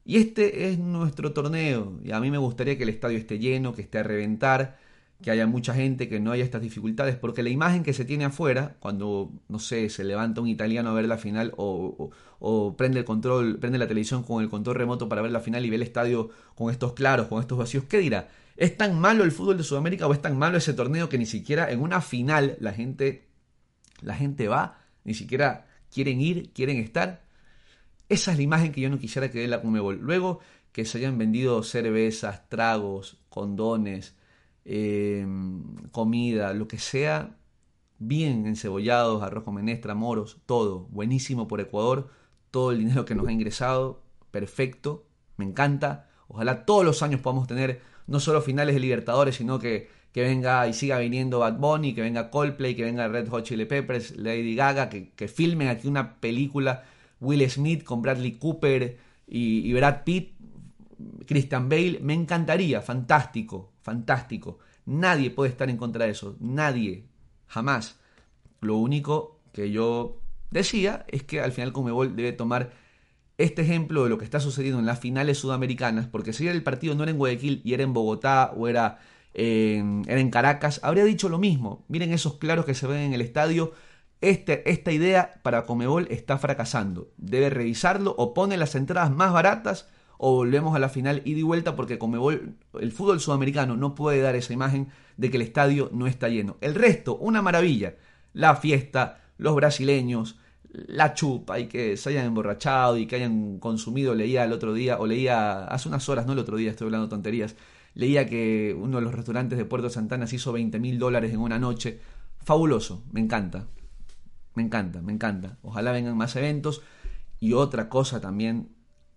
Y 0.06 0.18
este 0.18 0.70
es 0.70 0.80
nuestro 0.80 1.32
torneo 1.34 2.00
y 2.04 2.12
a 2.12 2.20
mí 2.20 2.32
me 2.32 2.38
gustaría 2.38 2.78
que 2.78 2.84
el 2.84 2.90
estadio 2.90 3.18
esté 3.18 3.40
lleno, 3.40 3.74
que 3.74 3.84
esté 3.84 4.00
a 4.00 4.04
reventar 4.04 4.80
que 5.24 5.32
haya 5.32 5.48
mucha 5.48 5.74
gente, 5.74 6.08
que 6.08 6.20
no 6.20 6.32
haya 6.32 6.44
estas 6.44 6.62
dificultades, 6.62 7.16
porque 7.16 7.42
la 7.42 7.50
imagen 7.50 7.82
que 7.82 7.94
se 7.94 8.06
tiene 8.06 8.26
afuera, 8.26 8.76
cuando, 8.80 9.32
no 9.48 9.58
sé, 9.58 9.90
se 9.90 10.04
levanta 10.04 10.42
un 10.42 10.48
italiano 10.48 10.92
a 10.92 10.94
ver 10.94 11.08
la 11.08 11.18
final 11.18 11.52
o, 11.58 12.12
prende 12.78 13.00
el 13.00 13.06
control, 13.06 13.58
prende 13.58 13.80
la 13.80 13.88
televisión 13.88 14.22
con 14.22 14.44
el 14.44 14.50
control 14.50 14.76
remoto 14.76 15.10
para 15.10 15.24
ver 15.24 15.32
la 15.32 15.40
final 15.40 15.66
y 15.66 15.72
ve 15.72 15.78
el 15.78 15.82
estadio 15.82 16.30
con 16.54 16.70
estos 16.70 16.94
claros, 16.94 17.28
con 17.28 17.40
estos 17.40 17.58
vacíos, 17.58 17.86
¿qué 17.86 17.98
dirá? 17.98 18.30
¿Es 18.56 18.78
tan 18.78 19.00
malo 19.00 19.24
el 19.24 19.32
fútbol 19.32 19.58
de 19.58 19.64
Sudamérica 19.64 20.06
o 20.06 20.14
es 20.14 20.22
tan 20.22 20.38
malo 20.38 20.58
ese 20.58 20.74
torneo 20.74 21.10
que 21.10 21.18
ni 21.18 21.26
siquiera 21.26 21.72
en 21.72 21.82
una 21.82 22.02
final 22.02 22.56
la 22.60 22.74
gente, 22.74 23.30
la 24.02 24.16
gente 24.16 24.48
va, 24.48 24.78
ni 25.04 25.16
siquiera 25.16 25.66
quieren 25.92 26.22
ir, 26.22 26.52
quieren 26.54 26.78
estar? 26.78 27.24
Esa 28.10 28.32
es 28.32 28.38
la 28.38 28.44
imagen 28.44 28.72
que 28.72 28.82
yo 28.82 28.90
no 28.90 29.00
quisiera 29.00 29.32
que 29.32 29.40
dé 29.40 29.48
la 29.48 29.62
Comebol. 29.62 30.00
Luego 30.02 30.40
que 30.72 30.86
se 30.86 30.98
hayan 30.98 31.18
vendido 31.18 31.64
cervezas, 31.64 32.48
tragos, 32.50 33.18
condones, 33.30 34.16
eh, 34.66 35.26
comida, 35.92 36.54
lo 36.54 36.68
que 36.68 36.80
sea, 36.80 37.38
bien 38.00 38.46
encebollados, 38.46 39.24
arroz 39.24 39.44
con 39.44 39.56
menestra, 39.56 39.96
moros, 39.96 40.38
todo, 40.46 40.88
buenísimo 40.92 41.48
por 41.48 41.62
Ecuador, 41.62 42.10
todo 42.52 42.72
el 42.72 42.80
dinero 42.80 43.06
que 43.06 43.16
nos 43.16 43.28
ha 43.28 43.32
ingresado, 43.32 44.04
perfecto, 44.32 45.06
me 45.38 45.46
encanta. 45.46 46.10
Ojalá 46.28 46.66
todos 46.66 46.86
los 46.86 47.04
años 47.04 47.22
podamos 47.22 47.48
tener 47.48 47.82
no 48.08 48.20
solo 48.20 48.42
finales 48.42 48.76
de 48.76 48.82
Libertadores, 48.82 49.36
sino 49.36 49.60
que, 49.60 49.90
que 50.12 50.22
venga 50.22 50.68
y 50.68 50.74
siga 50.74 51.00
viniendo 51.00 51.40
Bad 51.40 51.58
Bunny, 51.58 51.94
que 51.94 52.02
venga 52.02 52.30
Coldplay, 52.30 52.76
que 52.76 52.84
venga 52.84 53.08
Red 53.08 53.30
Hot 53.30 53.44
Chili 53.44 53.66
Peppers, 53.66 54.18
Lady 54.18 54.56
Gaga, 54.56 54.90
que, 54.90 55.12
que 55.12 55.28
filmen 55.28 55.68
aquí 55.68 55.88
una 55.88 56.16
película 56.20 56.84
Will 57.20 57.50
Smith 57.50 57.84
con 57.84 58.02
Bradley 58.02 58.34
Cooper 58.34 58.98
y, 59.28 59.70
y 59.70 59.74
Brad 59.74 60.04
Pitt, 60.04 60.34
Christian 61.26 61.70
Bale, 61.70 62.00
me 62.02 62.14
encantaría, 62.14 62.82
fantástico, 62.82 63.73
fantástico. 63.84 64.58
Nadie 64.86 65.30
puede 65.30 65.52
estar 65.52 65.70
en 65.70 65.78
contra 65.78 66.06
de 66.06 66.12
eso, 66.12 66.36
nadie, 66.40 67.06
jamás. 67.48 68.00
Lo 68.60 68.78
único 68.78 69.40
que 69.52 69.72
yo 69.72 70.20
decía 70.50 71.06
es 71.10 71.24
que 71.24 71.40
al 71.42 71.52
final 71.52 71.74
Comebol 71.74 72.16
debe 72.16 72.34
tomar 72.34 72.74
este 73.38 73.62
ejemplo 73.62 74.04
de 74.04 74.10
lo 74.10 74.18
que 74.18 74.26
está 74.26 74.40
sucediendo 74.40 74.80
en 74.80 74.86
las 74.86 75.00
finales 75.00 75.38
sudamericanas, 75.38 76.08
porque 76.08 76.34
si 76.34 76.48
el 76.48 76.64
partido 76.64 76.96
no 76.96 77.04
era 77.04 77.12
en 77.12 77.18
Guayaquil 77.18 77.62
y 77.64 77.74
era 77.74 77.84
en 77.84 77.94
Bogotá 77.94 78.52
o 78.56 78.68
era 78.68 79.00
era 79.34 80.20
en 80.20 80.30
Caracas, 80.30 80.80
habría 80.84 81.06
dicho 81.06 81.30
lo 81.30 81.40
mismo. 81.40 81.86
Miren 81.88 82.14
esos 82.14 82.36
claros 82.38 82.66
que 82.66 82.76
se 82.76 82.88
ven 82.88 83.00
en 83.00 83.14
el 83.14 83.22
estadio. 83.22 83.74
Este, 84.22 84.70
esta 84.72 84.92
idea 84.92 85.42
para 85.42 85.66
Comebol 85.66 86.08
está 86.10 86.38
fracasando. 86.38 87.12
Debe 87.18 87.50
revisarlo 87.50 88.16
o 88.18 88.34
pone 88.34 88.58
las 88.58 88.76
entradas 88.76 89.12
más 89.12 89.34
baratas 89.34 89.90
o 90.18 90.36
volvemos 90.36 90.76
a 90.76 90.80
la 90.80 90.90
final 90.90 91.22
ida 91.26 91.40
y 91.40 91.44
vuelta 91.44 91.76
porque 91.76 91.98
Comebol, 91.98 92.56
el 92.80 92.92
fútbol 92.92 93.20
sudamericano 93.20 93.76
no 93.76 93.96
puede 93.96 94.22
dar 94.22 94.36
esa 94.36 94.54
imagen 94.54 94.90
de 95.18 95.30
que 95.30 95.38
el 95.38 95.44
estadio 95.44 95.90
no 95.94 96.08
está 96.08 96.30
lleno. 96.30 96.58
El 96.62 96.76
resto, 96.76 97.18
una 97.18 97.42
maravilla. 97.42 97.96
La 98.34 98.56
fiesta, 98.56 99.22
los 99.38 99.56
brasileños, 99.56 100.40
la 100.74 101.14
chupa 101.14 101.60
y 101.60 101.68
que 101.68 101.98
se 101.98 102.10
hayan 102.10 102.26
emborrachado 102.26 102.98
y 102.98 103.06
que 103.06 103.18
hayan 103.18 103.60
consumido, 103.60 104.16
leía 104.16 104.44
el 104.44 104.54
otro 104.54 104.74
día, 104.74 105.00
o 105.00 105.06
leía 105.06 105.66
hace 105.66 105.88
unas 105.88 106.08
horas, 106.10 106.26
no 106.26 106.34
el 106.34 106.40
otro 106.40 106.58
día, 106.58 106.72
estoy 106.72 106.86
hablando 106.86 107.10
tonterías, 107.10 107.56
leía 107.94 108.28
que 108.28 108.76
uno 108.80 108.98
de 108.98 109.04
los 109.04 109.14
restaurantes 109.14 109.58
de 109.58 109.66
Puerto 109.66 109.90
Santana 109.90 110.26
se 110.26 110.38
hizo 110.38 110.52
20 110.52 110.80
mil 110.80 110.98
dólares 110.98 111.32
en 111.32 111.40
una 111.40 111.60
noche. 111.60 112.00
Fabuloso, 112.40 113.04
me 113.12 113.20
encanta, 113.20 113.68
me 114.56 114.64
encanta, 114.64 115.02
me 115.02 115.14
encanta. 115.14 115.58
Ojalá 115.62 115.92
vengan 115.92 116.18
más 116.18 116.36
eventos. 116.36 116.82
Y 117.40 117.54
otra 117.54 117.90
cosa 117.90 118.22
también 118.22 118.70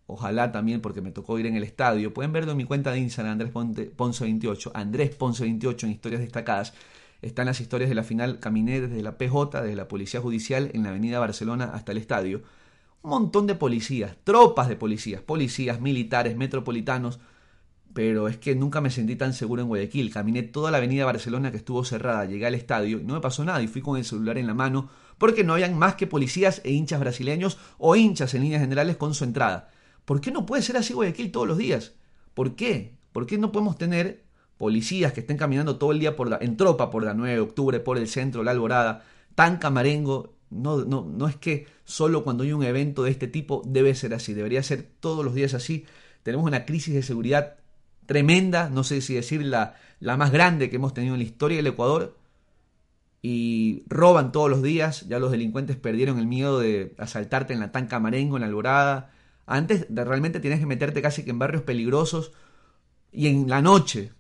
Ojalá 0.07 0.53
también, 0.53 0.81
porque 0.81 1.01
me 1.01 1.11
tocó 1.11 1.39
ir 1.39 1.47
en 1.47 1.57
el 1.57 1.65
estadio. 1.65 2.15
Pueden 2.15 2.33
verlo 2.33 2.53
en 2.53 2.59
mi 2.59 2.65
cuenta 2.65 2.93
de 2.93 3.01
Instagram, 3.01 3.41
Andrés 3.41 3.51
Ponce 3.97 4.25
28. 4.25 4.71
Andrés 4.75 5.15
Ponce 5.15 5.43
28 5.43 5.87
en 5.87 5.93
historias 5.93 6.21
destacadas. 6.21 6.75
Están 7.23 7.47
las 7.47 7.61
historias 7.61 7.89
de 7.89 7.97
la 7.97 8.05
final. 8.05 8.39
Caminé 8.39 8.81
desde 8.81 9.03
la 9.03 9.19
PJ, 9.19 9.63
desde 9.63 9.75
la 9.75 9.89
Policía 9.89 10.21
Judicial, 10.21 10.71
en 10.75 10.85
la 10.85 10.91
Avenida 10.91 11.19
Barcelona 11.19 11.73
hasta 11.75 11.91
el 11.91 11.99
estadio. 11.99 12.43
Un 13.03 13.11
montón 13.11 13.49
de 13.49 13.57
policías, 13.57 14.17
tropas 14.23 14.69
de 14.69 14.77
policías, 14.77 15.23
policías, 15.23 15.81
militares, 15.81 16.37
metropolitanos. 16.37 17.19
Pero 17.93 18.29
es 18.29 18.37
que 18.37 18.55
nunca 18.55 18.81
me 18.81 18.91
sentí 18.91 19.17
tan 19.17 19.33
seguro 19.33 19.63
en 19.63 19.69
Guayaquil. 19.69 20.13
Caminé 20.13 20.45
toda 20.45 20.71
la 20.71 20.77
Avenida 20.77 21.05
Barcelona 21.05 21.51
que 21.51 21.57
estuvo 21.57 21.85
cerrada. 21.85 22.27
Llegué 22.27 22.47
al 22.47 22.55
estadio 22.55 23.01
y 23.01 23.05
no 23.05 23.15
me 23.15 23.21
pasó 23.21 23.45
nada. 23.45 23.61
Y 23.61 23.67
fui 23.67 23.83
con 23.83 23.97
el 23.97 24.05
celular 24.05 24.39
en 24.39 24.47
la 24.47 24.55
mano 24.55 24.89
porque 25.19 25.43
no 25.43 25.55
habían 25.55 25.77
más 25.77 25.97
que 25.97 26.07
policías 26.07 26.61
e 26.63 26.71
hinchas 26.71 27.01
brasileños 27.01 27.59
o 27.79 27.97
hinchas 27.97 28.35
en 28.35 28.43
líneas 28.43 28.61
generales 28.61 28.97
con 28.97 29.13
su 29.15 29.25
entrada 29.25 29.71
¿Por 30.07 30.23
qué 30.23 30.31
no 30.31 30.47
puede 30.47 30.63
ser 30.63 30.79
así 30.79 30.95
Guayaquil 30.95 31.31
todos 31.31 31.47
los 31.47 31.59
días? 31.59 31.93
¿Por 32.33 32.57
qué? 32.57 32.95
¿Por 33.13 33.27
qué 33.27 33.37
no 33.37 33.53
podemos 33.53 33.77
tener 33.77 34.25
policías 34.57 35.13
que 35.13 35.21
estén 35.21 35.37
caminando 35.37 35.77
todo 35.77 35.93
el 35.93 35.99
día 35.99 36.17
por 36.17 36.31
la, 36.31 36.39
en 36.41 36.57
tropa 36.57 36.91
por 36.91 37.05
la 37.05 37.13
9 37.13 37.35
de 37.35 37.41
octubre, 37.41 37.81
por 37.81 37.99
el 37.99 38.09
centro, 38.09 38.43
la 38.43 38.53
Alborada, 38.53 39.05
tan 39.35 39.59
camarengo? 39.59 40.35
No, 40.49 40.85
no, 40.85 41.05
no 41.05 41.29
es 41.29 41.37
que 41.37 41.67
solo 41.85 42.23
cuando 42.25 42.45
hay 42.45 42.53
un 42.53 42.63
evento 42.63 43.03
de 43.03 43.11
este 43.11 43.27
tipo 43.27 43.63
debe 43.67 43.95
ser 43.95 44.15
así, 44.15 44.33
debería 44.33 44.63
ser 44.63 44.89
todos 45.01 45.25
los 45.25 45.35
días 45.35 45.55
así. 45.55 45.85
Tenemos 46.23 46.47
una 46.47 46.65
crisis 46.65 46.95
de 46.95 47.03
seguridad 47.03 47.57
tremenda, 48.07 48.71
no 48.71 48.85
sé 48.85 49.01
si 49.01 49.15
decir 49.15 49.45
la, 49.45 49.75
la 49.99 50.17
más 50.17 50.31
grande 50.31 50.71
que 50.71 50.77
hemos 50.77 50.95
tenido 50.95 51.15
en 51.15 51.21
la 51.21 51.27
historia 51.27 51.57
del 51.57 51.67
Ecuador, 51.67 52.17
y 53.23 53.83
roban 53.89 54.31
todos 54.31 54.49
los 54.49 54.63
días, 54.63 55.09
ya 55.09 55.19
los 55.19 55.33
delincuentes 55.33 55.77
perdieron 55.77 56.21
el 56.21 56.29
miedo 56.29 56.61
de 56.61 56.95
asaltarte 56.97 57.55
en 57.55 57.59
la 57.59 57.73
tan 57.73 57.89
camarengo, 57.89 58.37
en 58.37 58.43
la 58.43 58.47
alborada, 58.47 59.11
antes 59.47 59.87
realmente 59.89 60.41
tienes 60.41 60.61
que 60.61 60.67
meterte 60.67 61.01
casi 61.01 61.25
que 61.25 61.31
en 61.31 61.39
barrios 61.39 61.63
peligrosos 61.63 62.33
y 63.13 63.29
en 63.29 63.49
la 63.49 63.63
noche 63.63 64.13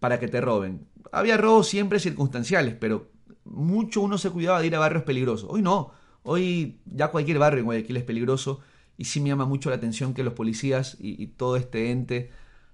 para 0.00 0.20
que 0.20 0.28
te 0.28 0.40
roben. 0.40 0.86
Había 1.12 1.36
robos 1.36 1.68
siempre 1.68 2.00
circunstanciales, 2.00 2.74
pero 2.74 3.10
mucho 3.44 4.00
uno 4.02 4.18
se 4.18 4.30
cuidaba 4.30 4.60
de 4.60 4.66
ir 4.66 4.76
a 4.76 4.80
barrios 4.80 5.04
peligrosos. 5.04 5.48
Hoy 5.50 5.62
no, 5.62 5.92
hoy 6.22 6.80
ya 6.84 7.08
cualquier 7.08 7.38
barrio 7.38 7.60
en 7.60 7.66
Guayaquil 7.66 7.96
es 7.96 8.04
peligroso 8.04 8.60
y 8.98 9.04
sí 9.04 9.20
me 9.20 9.28
llama 9.28 9.46
mucho 9.46 9.70
la 9.70 9.76
atención 9.76 10.14
que 10.14 10.24
los 10.24 10.34
policías 10.34 10.96
y, 10.98 11.26
todo 11.28 11.56
este 11.56 11.90
ente 11.90 12.30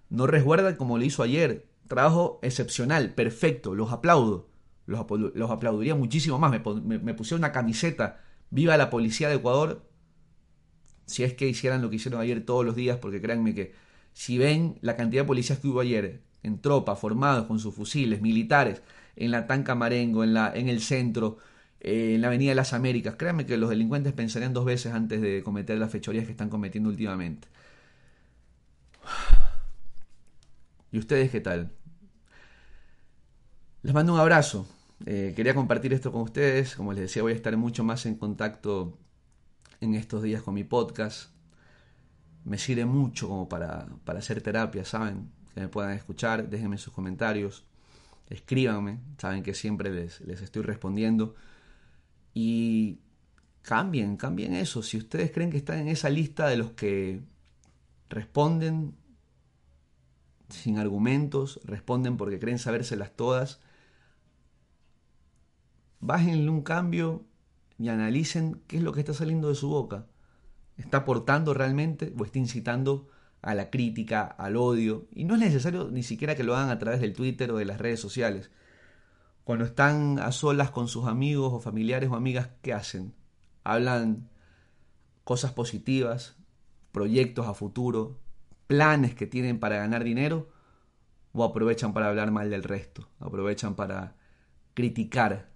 no 0.09 0.27
resguardan 0.27 0.77
como 0.77 0.99
lo 0.99 1.05
hizo 1.05 1.23
ayer. 1.23 1.67
Trabajo 1.89 2.39
excepcional, 2.43 3.15
perfecto, 3.15 3.75
los 3.75 3.93
aplaudo. 3.93 4.49
Los, 4.87 5.51
aplaudiría 5.51 5.95
muchísimo 5.95 6.39
más. 6.39 6.51
Me, 6.51 6.99
me, 6.99 7.15
pusieron 7.15 7.41
una 7.41 7.53
camiseta. 7.53 8.21
Viva 8.51 8.77
la 8.77 8.91
policía 8.91 9.29
de 9.29 9.37
Ecuador. 9.37 9.83
Si 11.07 11.25
es 11.25 11.35
que 11.35 11.49
hicieran 11.49 11.83
lo 11.83 11.91
que 11.91 11.97
hicieron 11.97 12.21
ayer 12.21 12.45
todos 12.45 12.65
los 12.65 12.77
días, 12.77 12.99
porque 12.99 13.21
créanme 13.21 13.55
que 13.55 13.73
si 14.13 14.39
ven 14.39 14.79
la 14.83 14.97
cantidad 14.97 15.23
de 15.23 15.27
policías 15.27 15.59
que 15.59 15.69
hubo 15.69 15.81
ayer 15.81 16.23
en 16.43 16.61
tropa, 16.61 16.97
formados 16.97 17.47
con 17.47 17.59
sus 17.59 17.75
fusiles, 17.75 18.21
militares, 18.21 18.83
en 19.17 19.31
la 19.31 19.47
Tanca 19.47 19.75
Marengo, 19.75 20.25
en, 20.25 20.35
la, 20.35 20.53
en 20.55 20.69
el 20.69 20.81
centro, 20.81 21.39
eh, 21.81 22.15
en 22.15 22.21
la 22.21 22.29
Avenida 22.29 22.51
de 22.51 22.55
las 22.57 22.73
Américas, 22.73 23.17
créanme 23.17 23.47
que 23.47 23.57
los 23.57 23.71
delincuentes 23.71 24.13
pensarían 24.13 24.53
dos 24.53 24.65
veces 24.65 24.93
antes 24.95 25.21
de 25.21 25.43
cometer 25.43 25.79
las 25.79 25.91
fechorías 25.91 26.25
que 26.27 26.33
están 26.33 26.49
cometiendo 26.49 26.89
últimamente. 26.91 27.49
¿Y 30.93 30.99
ustedes 30.99 31.31
qué 31.31 31.41
tal? 31.41 31.73
Les 33.83 33.95
mando 33.95 34.15
un 34.15 34.21
abrazo. 34.21 34.67
Eh, 35.07 35.33
quería 35.35 35.55
compartir 35.55 35.93
esto 35.93 36.13
con 36.13 36.23
ustedes. 36.23 36.77
Como 36.77 36.93
les 36.93 37.03
decía, 37.03 37.23
voy 37.23 37.33
a 37.33 37.35
estar 37.35 37.57
mucho 37.57 37.83
más 37.85 38.07
en 38.07 38.15
contacto 38.17 38.97
en 39.83 39.95
estos 39.95 40.23
días 40.23 40.43
con 40.43 40.55
mi 40.55 40.65
podcast. 40.65 41.31
Me 42.45 42.57
sirve 42.57 42.87
mucho 42.87 43.29
como 43.29 43.49
para, 43.49 43.89
para 44.05 44.21
hacer 44.21 44.41
terapia, 44.41 44.85
¿saben? 44.85 45.31
Que 45.55 45.61
me 45.61 45.69
puedan 45.69 45.93
escuchar, 45.93 46.49
déjenme 46.49 46.79
sus 46.79 46.93
comentarios, 46.93 47.65
escríbanme, 48.31 49.01
saben 49.19 49.43
que 49.43 49.55
siempre 49.55 49.91
les, 49.91 50.21
les 50.23 50.41
estoy 50.41 50.63
respondiendo. 50.63 51.35
Y 52.33 53.01
cambien, 53.63 54.17
cambien 54.17 54.55
eso. 54.55 54.83
Si 54.83 54.97
ustedes 54.97 55.33
creen 55.33 55.51
que 55.51 55.59
están 55.59 55.79
en 55.79 55.89
esa 55.89 56.11
lista 56.11 56.49
de 56.49 56.57
los 56.57 56.71
que 56.73 57.21
responden 58.09 58.95
sin 60.49 60.79
argumentos, 60.79 61.61
responden 61.65 62.17
porque 62.17 62.39
creen 62.39 62.59
sabérselas 62.59 63.17
todas, 63.17 63.61
bájenle 66.01 66.51
un 66.51 66.63
cambio 66.63 67.25
y 67.79 67.89
analicen 67.89 68.63
qué 68.67 68.79
es 68.79 68.83
lo 68.83 68.93
que 68.93 69.01
está 69.01 69.15
saliendo 69.15 69.49
de 69.49 69.55
su 69.55 69.69
boca. 69.69 70.07
¿Está 70.77 70.99
aportando 70.99 71.55
realmente 71.55 72.13
o 72.19 72.25
está 72.25 72.39
incitando 72.39 73.09
a 73.41 73.55
la 73.55 73.71
crítica, 73.71 74.23
al 74.23 74.57
odio? 74.57 75.07
Y 75.13 75.25
no 75.25 75.35
es 75.35 75.41
necesario 75.41 75.91
ni 75.91 76.03
siquiera 76.03 76.35
que 76.35 76.45
lo 76.45 76.57
hagan 76.57 76.71
a 76.71 76.79
través 76.79 77.01
del 77.01 77.13
Twitter 77.15 77.51
o 77.51 77.57
de 77.57 77.65
las 77.65 77.79
redes 77.79 78.01
sociales. 78.01 78.51
Cuando 79.45 79.65
están 79.65 80.19
a 80.19 80.33
solas 80.33 80.71
con 80.71 80.89
sus 80.89 81.07
amigos 81.07 81.53
o 81.53 81.61
familiares 81.61 82.09
o 82.11 82.15
amigas, 82.15 82.51
¿qué 82.63 82.73
hacen? 82.73 83.15
Hablan 83.65 84.29
cosas 85.25 85.53
positivas, 85.53 86.37
proyectos 86.93 87.47
a 87.47 87.55
futuro, 87.55 88.19
planes 88.67 89.15
que 89.15 89.27
tienen 89.27 89.59
para 89.59 89.77
ganar 89.77 90.05
dinero, 90.05 90.51
o 91.33 91.45
aprovechan 91.45 91.93
para 91.93 92.09
hablar 92.09 92.31
mal 92.31 92.51
del 92.51 92.63
resto, 92.63 93.09
aprovechan 93.19 93.75
para 93.75 94.17
criticar 94.75 95.52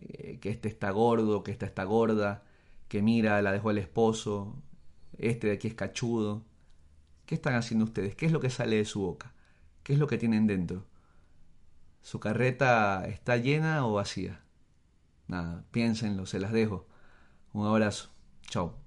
eh, 0.00 0.38
que 0.40 0.50
este 0.50 0.68
está 0.68 0.90
gordo, 0.90 1.42
que 1.42 1.52
esta 1.52 1.66
está 1.66 1.84
gorda, 1.84 2.44
que 2.88 3.02
mira, 3.02 3.42
la 3.42 3.52
dejó 3.52 3.70
el 3.70 3.78
esposo, 3.78 4.56
este 5.18 5.48
de 5.48 5.54
aquí 5.54 5.68
es 5.68 5.74
cachudo. 5.74 6.44
¿Qué 7.26 7.34
están 7.36 7.54
haciendo 7.54 7.84
ustedes? 7.84 8.16
¿Qué 8.16 8.26
es 8.26 8.32
lo 8.32 8.40
que 8.40 8.50
sale 8.50 8.76
de 8.76 8.84
su 8.84 9.00
boca? 9.02 9.32
¿Qué 9.82 9.92
es 9.94 9.98
lo 9.98 10.06
que 10.08 10.18
tienen 10.18 10.46
dentro? 10.46 10.84
¿Su 12.02 12.20
carreta 12.20 13.06
está 13.06 13.36
llena 13.36 13.86
o 13.86 13.94
vacía? 13.94 14.42
Nada, 15.28 15.64
piénsenlo, 15.70 16.26
se 16.26 16.40
las 16.40 16.52
dejo. 16.52 16.86
Un 17.52 17.66
abrazo. 17.66 18.10
Chao. 18.48 18.79